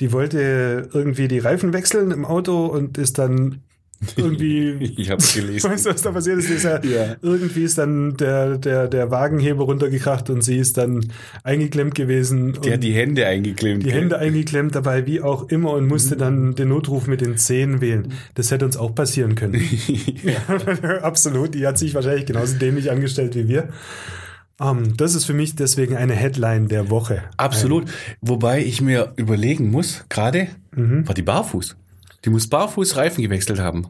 [0.00, 3.62] Die wollte irgendwie die Reifen wechseln im Auto und ist dann
[4.16, 5.70] irgendwie Ich habe gelesen.
[5.70, 6.50] Weißt du, was da passiert ist?
[6.50, 7.16] ist ja, Ja.
[7.22, 11.06] Irgendwie ist dann der, der, der Wagenheber runtergekracht und sie ist dann
[11.42, 12.58] eingeklemmt gewesen.
[12.64, 13.84] Die hat die Hände eingeklemmt.
[13.84, 17.80] die Hände eingeklemmt dabei, wie auch immer, und musste dann den Notruf mit den Zehen
[17.80, 18.12] wählen.
[18.34, 19.54] Das hätte uns auch passieren können.
[20.22, 20.98] ja.
[21.02, 21.54] Absolut.
[21.54, 23.68] Die hat sich wahrscheinlich genauso dämlich angestellt wie wir.
[24.60, 27.22] Ähm, das ist für mich deswegen eine Headline der Woche.
[27.36, 27.84] Absolut.
[28.20, 31.06] Wobei ich mir überlegen muss, gerade Mhm.
[31.06, 31.76] war die barfuß.
[32.24, 33.86] Die muss barfuß Reifen gewechselt haben.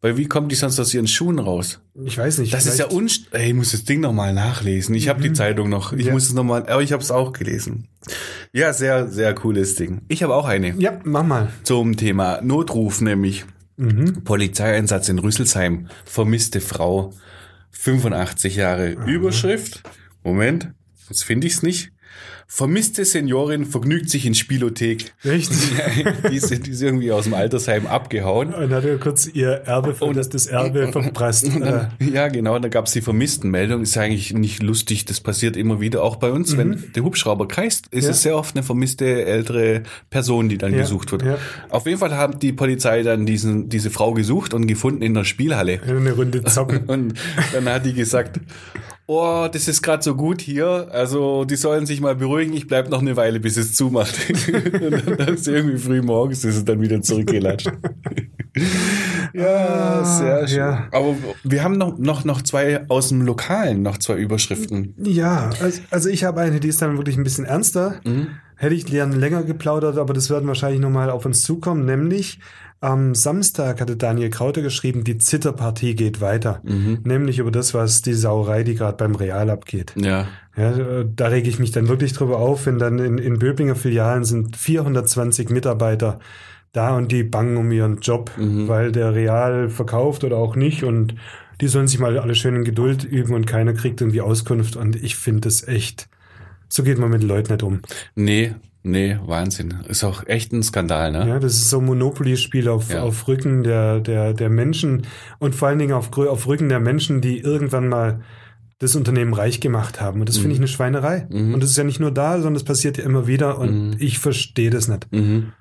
[0.00, 1.80] Weil wie kommt die sonst aus ihren Schuhen raus?
[2.04, 2.52] Ich weiß nicht.
[2.52, 3.28] Das ist ja unst...
[3.32, 4.94] Ey, ich muss das Ding nochmal nachlesen.
[4.94, 5.92] Ich habe die Zeitung noch.
[5.94, 6.12] Ich Ja.
[6.12, 6.66] muss es nochmal...
[6.68, 7.88] Aber ich habe es auch gelesen.
[8.52, 10.02] Ja, sehr, sehr cooles Ding.
[10.08, 10.74] Ich habe auch eine.
[10.78, 11.48] Ja, mach mal.
[11.62, 13.44] Zum Thema Notruf nämlich.
[13.76, 14.24] Mhm.
[14.24, 15.88] Polizeieinsatz in Rüsselsheim.
[16.04, 17.14] Vermisste Frau.
[17.70, 18.90] 85 Jahre.
[18.90, 19.82] Überschrift.
[20.22, 20.70] Moment.
[21.08, 21.92] Jetzt finde ich es nicht.
[22.46, 25.12] Vermisste Seniorin vergnügt sich in Spielothek.
[25.22, 25.50] Echt?
[26.30, 28.52] die, ist, die ist irgendwie aus dem Altersheim abgehauen.
[28.52, 31.44] Und hat er kurz ihr Erbe, ver- das, das Erbe verprasst.
[31.44, 33.82] Und Äh, ja, genau, da gab es die Vermisstenmeldung.
[33.82, 36.56] Ist eigentlich nicht lustig, das passiert immer wieder, auch bei uns.
[36.56, 38.04] Wenn der Hubschrauber kreist, ist Mhm.
[38.04, 38.10] Ja.
[38.10, 41.22] es sehr oft eine vermisste ältere Person, die dann Ja, gesucht wird.
[41.22, 41.38] ja.
[41.68, 45.24] Auf jeden Fall hat die Polizei dann diesen, diese Frau gesucht und gefunden in der
[45.24, 45.80] Spielhalle.
[45.86, 46.78] eine Runde zocken.
[46.88, 47.14] Und
[47.52, 48.40] dann hat die gesagt,
[49.10, 52.90] oh, das ist gerade so gut hier, also die sollen sich mal beruhigen, ich bleib
[52.90, 54.16] noch eine Weile, bis es zumacht.
[54.52, 57.70] und dann ist irgendwie früh morgens ist es dann wieder zurückgelatscht.
[59.32, 60.58] Ja, sehr schön.
[60.58, 60.88] ja.
[60.90, 64.92] Aber wir haben noch, noch, noch zwei aus dem Lokalen, noch zwei Überschriften.
[64.98, 68.00] Ja, also, also ich habe eine, die ist dann wirklich ein bisschen ernster.
[68.56, 71.84] Hätte ich gern länger geplaudert, aber das werden wahrscheinlich nochmal auf uns zukommen.
[71.84, 72.40] Nämlich
[72.80, 76.60] am Samstag hatte Daniel Krauter geschrieben, die Zitterpartie geht weiter.
[77.04, 79.92] Nämlich über das, was die Sauerei, die gerade beim Real abgeht.
[79.96, 80.26] Ja.
[80.56, 83.76] Ja, äh, da rege ich mich dann wirklich drüber auf, wenn dann in, in Böblinger
[83.76, 86.18] Filialen sind 420 Mitarbeiter
[86.72, 91.16] da und die bangen um ihren Job, weil der Real verkauft oder auch nicht und
[91.60, 94.96] die sollen sich mal alle schön in Geduld üben und keiner kriegt irgendwie Auskunft und
[94.96, 96.08] ich finde das echt,
[96.72, 97.80] so geht man mit Leuten nicht um.
[98.14, 99.74] Nee, nee, Wahnsinn.
[99.88, 101.26] Ist auch echt ein Skandal, ne?
[101.28, 103.02] Ja, das ist so ein Monopoly-Spiel auf, Ja.
[103.02, 105.06] auf Rücken der, der, der Menschen
[105.38, 108.20] und vor allen Dingen auf, auf Rücken der Menschen, die irgendwann mal
[108.78, 110.20] das Unternehmen reich gemacht haben.
[110.20, 111.26] Und das finde ich eine Schweinerei.
[111.28, 114.18] Und das ist ja nicht nur da, sondern das passiert ja immer wieder und ich
[114.18, 115.06] verstehe das nicht.
[115.12, 115.52] Mhm.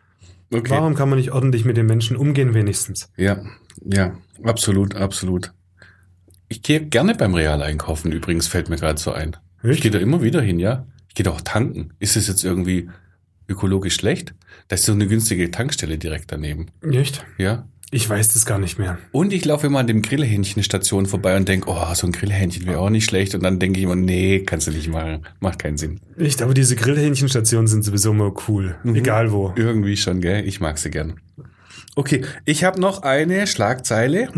[0.53, 0.69] Okay.
[0.71, 3.11] Warum kann man nicht ordentlich mit den Menschen umgehen, wenigstens?
[3.17, 3.43] Ja,
[3.83, 5.53] ja, absolut, absolut.
[6.47, 9.35] Ich gehe gerne beim Real einkaufen, übrigens, fällt mir gerade so ein.
[9.63, 9.81] Ich Echt?
[9.81, 10.85] gehe da immer wieder hin, ja.
[11.19, 11.89] Ich da auch tanken.
[11.99, 12.89] Ist es jetzt irgendwie
[13.49, 14.34] ökologisch schlecht?
[14.69, 16.67] Da ist so eine günstige Tankstelle direkt daneben.
[16.82, 17.25] Echt?
[17.38, 17.67] Ja.
[17.91, 18.99] Ich weiß das gar nicht mehr.
[19.12, 22.79] Und ich laufe immer an dem Grillhähnchenstation vorbei und denke, oh, so ein Grillhähnchen wäre
[22.79, 23.36] auch nicht schlecht.
[23.36, 25.25] Und dann denke ich immer, nee, kannst du nicht machen.
[25.41, 25.99] Macht keinen Sinn.
[26.17, 28.77] Echt, aber diese Grillhähnchenstationen sind sowieso immer cool.
[28.86, 29.51] Egal wo.
[29.58, 30.47] Irgendwie schon, gell?
[30.47, 31.15] Ich mag sie gern.
[31.99, 34.29] Okay, ich habe noch eine Schlagzeile,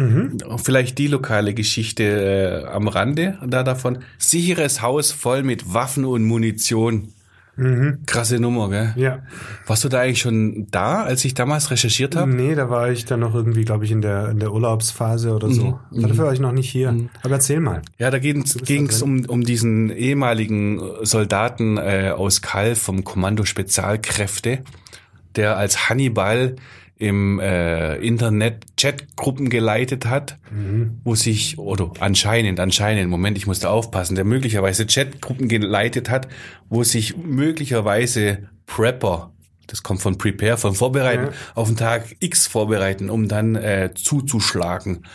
[0.57, 3.99] vielleicht die lokale Geschichte äh, am Rande da davon.
[4.17, 7.09] Sicheres Haus voll mit Waffen und Munition.
[8.07, 8.93] Krasse Nummer, gell?
[8.95, 9.19] Ja.
[9.67, 12.31] Warst du da eigentlich schon da, als ich damals recherchiert habe?
[12.31, 15.51] Nee, da war ich dann noch irgendwie, glaube ich, in der, in der Urlaubsphase oder
[15.51, 15.77] so.
[15.91, 16.01] Mhm.
[16.01, 16.95] Dafür war ich noch nicht hier.
[17.21, 17.83] Aber erzähl mal.
[17.99, 24.63] Ja, da ging es um, um diesen ehemaligen Soldaten äh, aus Kall vom Kommando Spezialkräfte,
[25.35, 26.55] der als Hannibal
[27.01, 30.37] im äh, Internet Chatgruppen geleitet hat,
[31.03, 36.27] wo sich, oder anscheinend, anscheinend, Moment, ich musste aufpassen, der möglicherweise Chatgruppen geleitet hat,
[36.69, 39.31] wo sich möglicherweise Prepper,
[39.67, 41.31] das kommt von Prepare, von Vorbereiten, Ja.
[41.55, 45.05] auf den Tag X vorbereiten, um dann äh, zuzuschlagen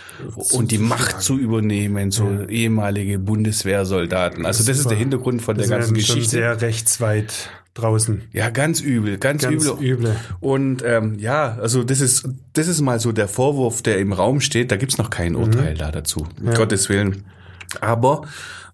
[0.53, 4.45] und die Macht zu übernehmen, so ehemalige Bundeswehrsoldaten.
[4.45, 6.31] Also das ist der Hintergrund von der ganzen Geschichte.
[6.31, 8.23] sehr rechtsweit draußen.
[8.33, 9.83] Ja, ganz übel, ganz, Ganz übel.
[9.85, 10.17] üble.
[10.41, 14.41] Und ähm, ja, also das ist das ist mal so der Vorwurf, der im Raum
[14.41, 14.71] steht.
[14.71, 17.25] Da gibt's noch kein Urteil da dazu, um Gottes Willen.
[17.81, 18.23] Aber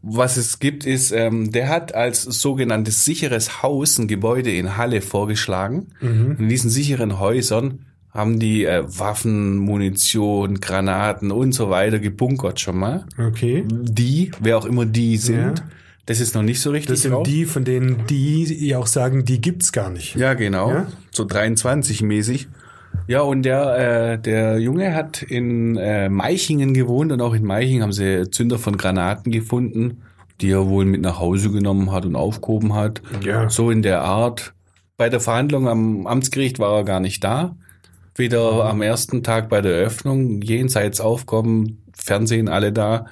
[0.03, 5.01] was es gibt, ist, ähm, der hat als sogenanntes sicheres Haus ein Gebäude in Halle
[5.01, 5.89] vorgeschlagen.
[6.01, 12.79] In diesen sicheren Häusern haben die äh, Waffen, Munition, Granaten und so weiter gebunkert schon
[12.79, 13.07] mal.
[13.19, 13.65] Okay.
[13.71, 15.65] Die, wer auch immer die sind, Ja.
[16.07, 17.27] Das ist noch nicht so richtig Das sind raus.
[17.27, 20.17] die, von denen die ja auch sagen, die gibt's gar nicht.
[20.17, 20.71] Ja, genau.
[20.71, 20.87] Ja?
[21.13, 22.49] So 23 mäßig.
[23.07, 27.83] Ja, und der, äh, der Junge hat in äh, Meichingen gewohnt und auch in Meichingen
[27.83, 30.03] haben sie Zünder von Granaten gefunden,
[30.41, 33.03] die er wohl mit nach Hause genommen hat und aufgehoben hat.
[33.25, 33.49] Ja.
[33.49, 34.55] So in der Art.
[34.97, 37.57] Bei der Verhandlung am Amtsgericht war er gar nicht da.
[38.15, 43.07] Weder am ersten Tag bei der Eröffnung, jenseits Aufkommen, Fernsehen, alle da.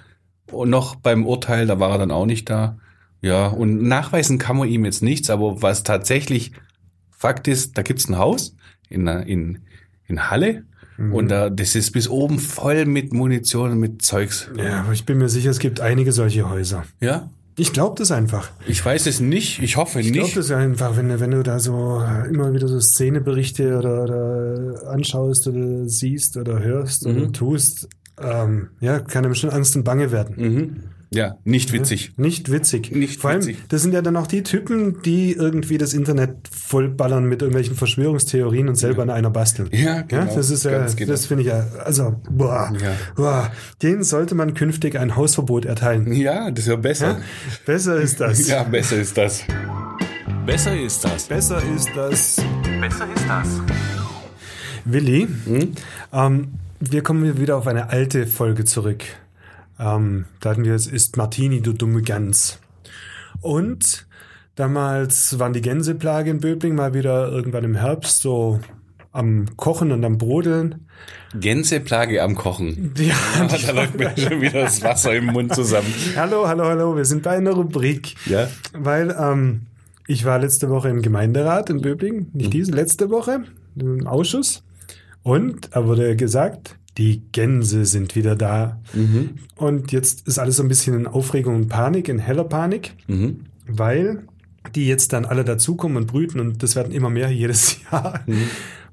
[0.52, 2.78] Und noch beim Urteil, da war er dann auch nicht da.
[3.22, 6.52] Ja, und nachweisen kann man ihm jetzt nichts, aber was tatsächlich
[7.10, 8.56] Fakt ist, da gibt's ein Haus
[8.88, 9.58] in, in,
[10.06, 10.64] in Halle
[11.12, 14.50] und da, das ist bis oben voll mit Munition und mit Zeugs.
[14.56, 16.84] Ja, aber ich bin mir sicher, es gibt einige solche Häuser.
[17.00, 17.30] Ja?
[17.56, 18.50] Ich glaube das einfach.
[18.66, 20.36] Ich weiß es nicht, ich hoffe Ich glaube nicht.
[20.36, 25.46] das einfach, wenn, du- wenn du da so immer wieder so Szeneberichte oder, oder anschaust
[25.48, 27.16] oder siehst oder hörst Mhm.
[27.16, 27.88] oder tust,
[28.22, 30.34] ähm, ja, kann einem schon Angst und Bange werden.
[30.36, 30.76] Mhm.
[31.12, 32.12] Ja, nicht witzig.
[32.18, 32.92] Nicht witzig.
[32.94, 33.58] Nicht Vor allem, witzig.
[33.68, 38.68] das sind ja dann auch die Typen, die irgendwie das Internet vollballern mit irgendwelchen Verschwörungstheorien
[38.68, 39.68] und selber an einer basteln.
[39.72, 41.10] Ja, genau, das ist ja, genau.
[41.10, 42.92] das finde ich ja, also, boah, Ja.
[43.16, 43.50] boah,
[43.82, 46.12] denen sollte man künftig ein Hausverbot erteilen.
[46.12, 47.08] Ja, das wäre besser.
[47.08, 47.20] Ja?
[47.66, 48.46] Besser ist das.
[48.46, 49.42] Ja, besser ist das.
[50.46, 51.26] Besser ist das.
[51.26, 52.36] Besser ist das.
[52.80, 53.48] Besser ist das.
[54.84, 55.26] Willi,
[56.12, 56.48] ähm,
[56.80, 59.04] wir kommen wieder auf eine alte Folge zurück.
[59.78, 62.58] Ähm, da hatten wir es ist Martini, du dumme Gans.
[63.42, 64.06] Und
[64.54, 68.60] damals waren die Gänseplage in Böbling mal wieder irgendwann im Herbst so
[69.12, 70.86] am Kochen und am Brodeln.
[71.38, 72.94] Gänseplage am Kochen.
[72.98, 73.14] Ja,
[73.46, 75.92] da läuft mir schon wieder das Wasser im Mund zusammen.
[76.16, 78.14] hallo, hallo, hallo, wir sind bei einer Rubrik.
[78.26, 78.48] Ja.
[78.72, 79.62] Weil ähm,
[80.06, 83.44] ich war letzte Woche im Gemeinderat in Böbling, nicht diese, letzte Woche,
[83.76, 84.62] im Ausschuss.
[85.22, 88.80] Und da wurde gesagt, die Gänse sind wieder da.
[89.56, 93.44] Und jetzt ist alles so ein bisschen in Aufregung und Panik, in heller Panik, Mhm.
[93.66, 94.24] weil
[94.74, 98.20] die jetzt dann alle dazukommen und brüten und das werden immer mehr jedes Jahr.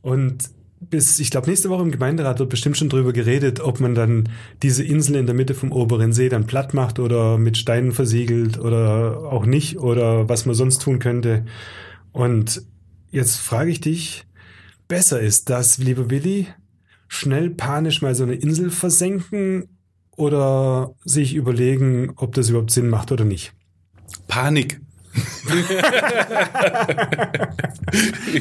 [0.01, 3.95] Und bis, ich glaube, nächste Woche im Gemeinderat wird bestimmt schon drüber geredet, ob man
[3.95, 4.29] dann
[4.61, 8.59] diese Insel in der Mitte vom oberen See dann platt macht oder mit Steinen versiegelt
[8.59, 11.45] oder auch nicht oder was man sonst tun könnte.
[12.11, 12.61] Und
[13.11, 14.25] jetzt frage ich dich,
[14.87, 16.45] besser ist das, lieber Willi,
[17.07, 19.69] schnell panisch mal so eine Insel versenken
[20.15, 23.53] oder sich überlegen, ob das überhaupt Sinn macht oder nicht?
[24.27, 24.81] Panik.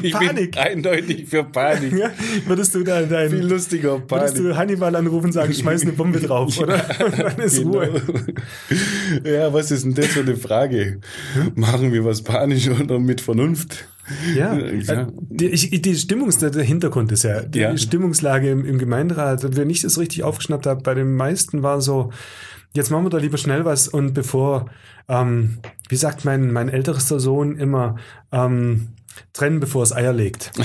[0.03, 0.53] Ich Panik.
[0.53, 1.93] bin eindeutig für Panik.
[1.97, 2.11] Ja,
[2.47, 4.37] würdest du da dein, Viel lustiger würdest Panik.
[4.37, 6.85] du Hannibal anrufen und sagen, schmeiß eine Bombe drauf, oder?
[7.05, 7.79] Und dann ist Genau.
[7.79, 8.03] Ruhe.
[9.25, 11.01] Ja, was ist denn das für eine Frage?
[11.55, 13.87] Machen wir was panisch oder mit Vernunft?
[14.37, 15.03] Ja, Ja.
[15.03, 17.77] Äh, Die, die Stimmungs, der der Hintergrund ist ja, die Ja.
[17.77, 22.13] Stimmungslage im, im Gemeinderat, wenn ich das richtig aufgeschnappt habe, bei den meisten war so,
[22.75, 24.67] jetzt machen wir da lieber schnell was und bevor,
[25.09, 25.59] ähm,
[25.89, 27.97] wie sagt mein, mein ältester Sohn immer,
[28.33, 28.89] ähm,
[29.33, 30.53] trennen, bevor es Eier legt.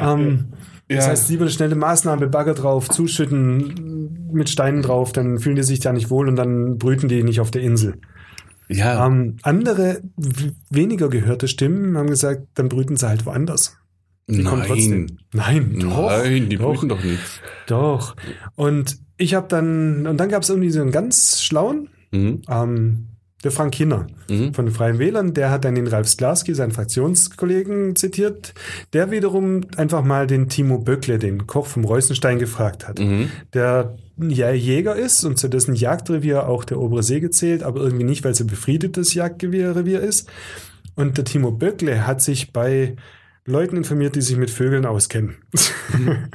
[0.00, 0.48] Ähm,
[0.88, 1.10] Das Ja.
[1.12, 5.80] heißt, lieber eine schnelle Maßnahme, Bagger drauf, zuschütten, mit Steinen drauf, dann fühlen die sich
[5.80, 7.94] da nicht wohl und dann brüten die nicht auf der Insel.
[8.68, 10.00] Ja, Ähm, andere,
[10.70, 13.76] weniger gehörte Stimmen haben gesagt, dann brüten sie halt woanders.
[14.28, 15.06] Die kommen trotzdem.
[15.34, 15.70] nein.
[15.72, 17.20] Nein, doch, Nein, die doch, brüten doch nicht.
[17.66, 18.16] Doch.
[18.54, 22.42] Und ich habe dann, und dann gab es irgendwie so einen ganz schlauen, Mhm.
[22.48, 23.06] ähm,
[23.44, 24.54] der Frank Hinner Mhm.
[24.54, 28.54] von den Freien Wählern, der hat dann den Ralf Sklarski, seinen Fraktionskollegen, zitiert,
[28.92, 33.00] der wiederum einfach mal den Timo Böckle, den Koch vom Reusenstein, gefragt hat.
[33.00, 33.30] Mhm.
[33.54, 38.04] Der ja Jäger ist und zu dessen Jagdrevier auch der obere See gezählt, aber irgendwie
[38.04, 40.28] nicht, weil es ein befriedetes Jagdrevier ist.
[40.94, 42.94] Und der Timo Böckle hat sich bei
[43.44, 45.36] Leuten informiert, die sich mit Vögeln auskennen.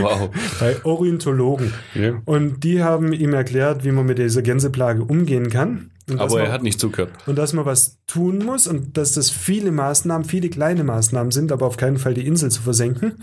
[0.00, 0.30] Wow.
[0.60, 1.72] bei Ornithologen.
[1.94, 2.20] Ja.
[2.24, 5.90] Und die haben ihm erklärt, wie man mit dieser Gänseplage umgehen kann.
[6.16, 7.10] Aber man, er hat nicht zugehört.
[7.26, 11.50] und dass man was tun muss und dass das viele Maßnahmen, viele kleine Maßnahmen sind,
[11.52, 13.14] aber auf keinen Fall die Insel zu versenken.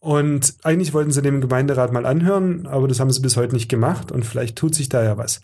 [0.00, 3.68] Und eigentlich wollten sie dem Gemeinderat mal anhören, aber das haben sie bis heute nicht
[3.68, 5.40] gemacht und vielleicht tut sich da ja was.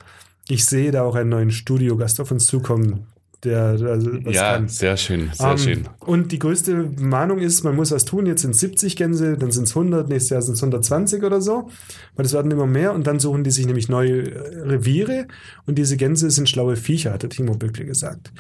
[0.49, 3.07] Ich sehe da auch einen neuen Studiogast auf uns zukommen,
[3.45, 3.81] der
[4.25, 4.69] was ja, kann.
[4.69, 5.89] sehr schön, sehr Ähm, schön.
[6.01, 8.27] Und die größte Mahnung ist, man muss was tun.
[8.27, 11.69] Jetzt sind 70 Gänse, dann sind es 100, nächstes Jahr sind es 120 oder so.
[12.17, 15.27] Weil es werden immer mehr und dann suchen die sich nämlich neue äh, Reviere.
[15.67, 18.33] Und diese Gänse sind schlaue Viecher, hat der Timo Böckle gesagt.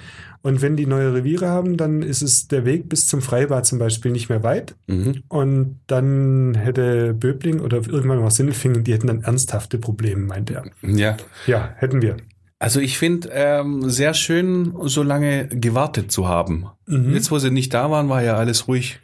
[0.42, 3.78] Und wenn die neue Reviere haben, dann ist es der Weg bis zum Freibad zum
[3.78, 4.74] Beispiel nicht mehr weit.
[4.86, 5.22] Mhm.
[5.28, 10.64] Und dann hätte Böbling oder irgendwann mal Sindelfingen, die hätten dann ernsthafte Probleme, meint er.
[10.82, 11.16] Ja.
[11.46, 12.18] Ja, hätten wir.
[12.59, 16.66] Also ich finde ähm, sehr schön, so lange gewartet zu haben.
[16.86, 17.14] Mhm.
[17.14, 19.00] Jetzt, wo sie nicht da waren, war ja alles ruhig.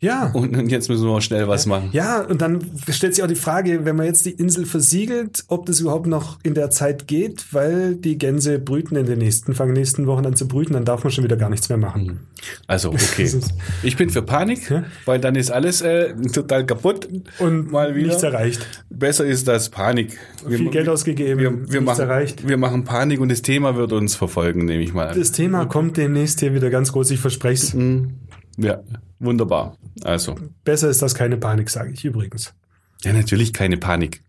[0.00, 0.30] Ja.
[0.34, 1.88] Und, und jetzt müssen wir schnell was machen.
[1.92, 2.58] Ja, und dann
[2.90, 6.38] stellt sich auch die Frage, wenn man jetzt die Insel versiegelt, ob das überhaupt noch
[6.42, 10.36] in der Zeit geht, weil die Gänse brüten in den nächsten, fangen nächsten Wochen an
[10.36, 12.20] zu brüten, dann darf man schon wieder gar nichts mehr machen.
[12.66, 13.30] Also, okay.
[13.82, 14.84] Ich bin für Panik, Ja.
[15.06, 17.08] weil dann ist alles äh, total kaputt.
[17.38, 18.08] Und Mal wieder.
[18.08, 18.84] nichts erreicht.
[18.90, 20.18] Besser ist das Panik.
[20.46, 22.46] Viel Geld ausgegeben, wir, wir, nichts machen, erreicht.
[22.46, 25.18] wir machen Panik und das Thema wird uns verfolgen, nehme ich mal an.
[25.18, 27.74] Das Thema kommt demnächst hier wieder ganz groß, ich verspreche es.
[27.74, 28.10] Mhm.
[28.56, 28.82] Ja,
[29.18, 29.76] wunderbar.
[30.02, 32.54] Also, Besser ist das keine Panik, sage ich übrigens.
[33.02, 34.20] ja, natürlich keine Panik.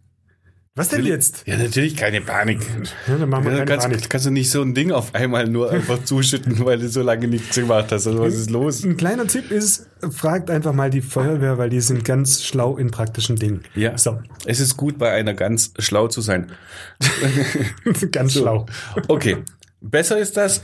[0.78, 1.44] Was denn jetzt?
[1.48, 2.60] Ja, natürlich keine Panik.
[3.08, 4.10] Ja, dann machen wir Ja, keine kannst, Panik.
[4.10, 7.30] kannst du nicht so ein Ding auf einmal nur einfach zuschütten, weil du so lange
[7.30, 8.08] nichts gemacht hast.
[8.08, 8.84] Also, was ist los?
[8.84, 12.92] Ein kleiner Tipp ist, fragt einfach mal die Feuerwehr, weil die sind ganz schlau in
[12.92, 13.64] praktischen Dingen.
[13.74, 13.98] Ja.
[13.98, 16.52] So, Es ist gut, bei einer ganz schlau zu sein.
[18.12, 18.66] ganz schlau.
[19.08, 19.38] Okay.
[19.80, 20.62] Besser ist das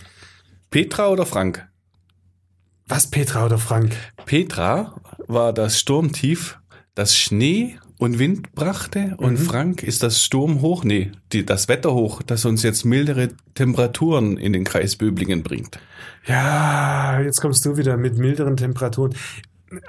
[0.72, 1.66] Petra oder Frank?
[2.91, 3.95] Was, Petra oder Frank?
[4.25, 4.95] Petra
[5.27, 6.59] war das Sturmtief,
[6.93, 12.43] das Schnee und Wind brachte und Frank ist das Sturmhoch, nee, die, das Wetterhoch, das
[12.43, 15.79] uns jetzt mildere Temperaturen in den Kreis Böblingen bringt.
[16.27, 19.15] Ja, jetzt kommst du wieder mit milderen Temperaturen.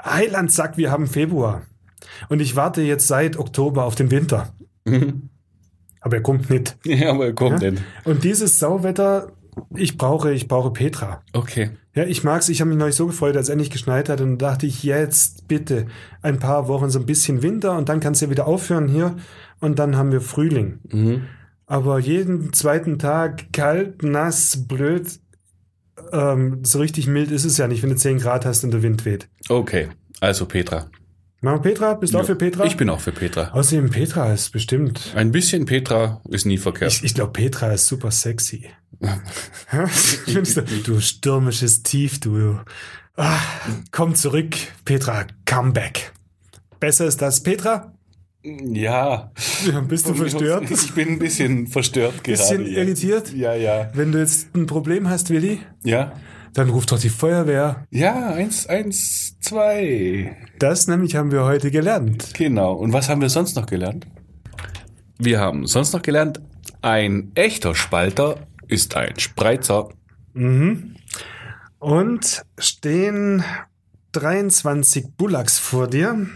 [0.05, 1.62] Heiland sagt, wir haben Februar.
[2.28, 4.55] Und ich warte jetzt seit Oktober auf den Winter.
[6.00, 6.76] Aber er kommt nicht.
[6.84, 7.70] Ja, aber kommt Ja?
[7.70, 7.80] denn.
[8.05, 9.32] Und dieses Sauwetter,
[9.74, 11.22] ich brauche, ich brauche Petra.
[11.32, 11.70] Okay.
[11.94, 12.48] Ja, ich mag's.
[12.48, 14.20] Ich habe mich neulich so gefreut, als es endlich geschneit hat.
[14.20, 15.86] Und dachte ich, jetzt bitte
[16.22, 19.16] ein paar Wochen so ein bisschen Winter und dann kann's ja wieder aufhören hier.
[19.61, 20.80] Und dann haben wir Frühling.
[20.90, 21.22] Mhm.
[21.66, 25.20] Aber jeden zweiten Tag kalt, nass, blöd.
[26.12, 28.82] Ähm, so richtig mild ist es ja nicht, wenn du 10 Grad hast und der
[28.82, 29.28] Wind weht.
[29.48, 29.88] Okay.
[30.20, 30.86] Also Petra.
[31.45, 31.95] Machen wir Petra?
[31.95, 32.64] Bist du auch für Petra?
[32.64, 33.51] Ich bin auch für Petra.
[33.53, 35.12] Außerdem, Petra ist bestimmt.
[35.16, 36.93] Ein bisschen Petra ist nie verkehrt.
[36.93, 38.70] Ich, ich glaube, Petra ist super sexy.
[40.84, 42.61] Du, stürmisches Tief, du.
[43.16, 43.40] Ah,
[43.90, 46.12] komm zurück, Petra, come back.
[46.78, 47.93] Besser ist das, Petra?
[48.45, 49.32] ja.
[49.88, 50.70] Bist du verstört?
[50.70, 52.38] Ich bin ein bisschen verstört gerade.
[52.38, 52.78] Bisschen ja.
[52.78, 53.32] irritiert?
[53.34, 53.90] Ja, ja.
[53.95, 56.12] Wenn du jetzt ein Problem hast, Willi, Ja.
[56.55, 57.86] Dann ruft doch die Feuerwehr.
[57.90, 60.36] Ja, eins, eins, zwei.
[60.59, 62.34] Das nämlich haben wir heute gelernt.
[62.34, 62.74] Genau.
[62.74, 64.07] Und was haben wir sonst noch gelernt?
[65.18, 66.40] Wir haben sonst noch gelernt,
[66.82, 69.88] ein echter Spalter ist ein Spreizer.
[71.78, 73.44] Und stehen
[74.12, 76.26] 23 Bullocks vor dir.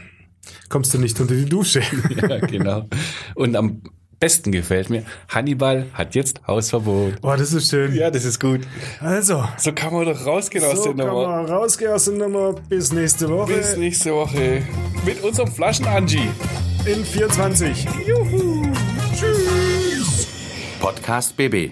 [0.68, 1.82] Kommst du nicht unter die Dusche?
[2.28, 2.88] Ja, genau.
[3.34, 3.82] Und am
[4.18, 7.14] besten gefällt mir, Hannibal hat jetzt Hausverbot.
[7.22, 7.94] Oh, das ist schön.
[7.94, 8.60] Ja, das ist gut.
[9.00, 11.28] Also, So kann man doch rausgehen aus so der kann Nummer.
[11.42, 12.54] man rausgehen aus der Nummer.
[12.68, 14.62] Bis nächste Woche Bis nächste Woche
[15.04, 16.28] mit unserem Flaschen-Angie.
[16.86, 17.86] in 24.
[20.80, 21.70] Podcast BB.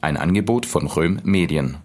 [0.00, 1.76] Ein Angebot von Röhm Medien.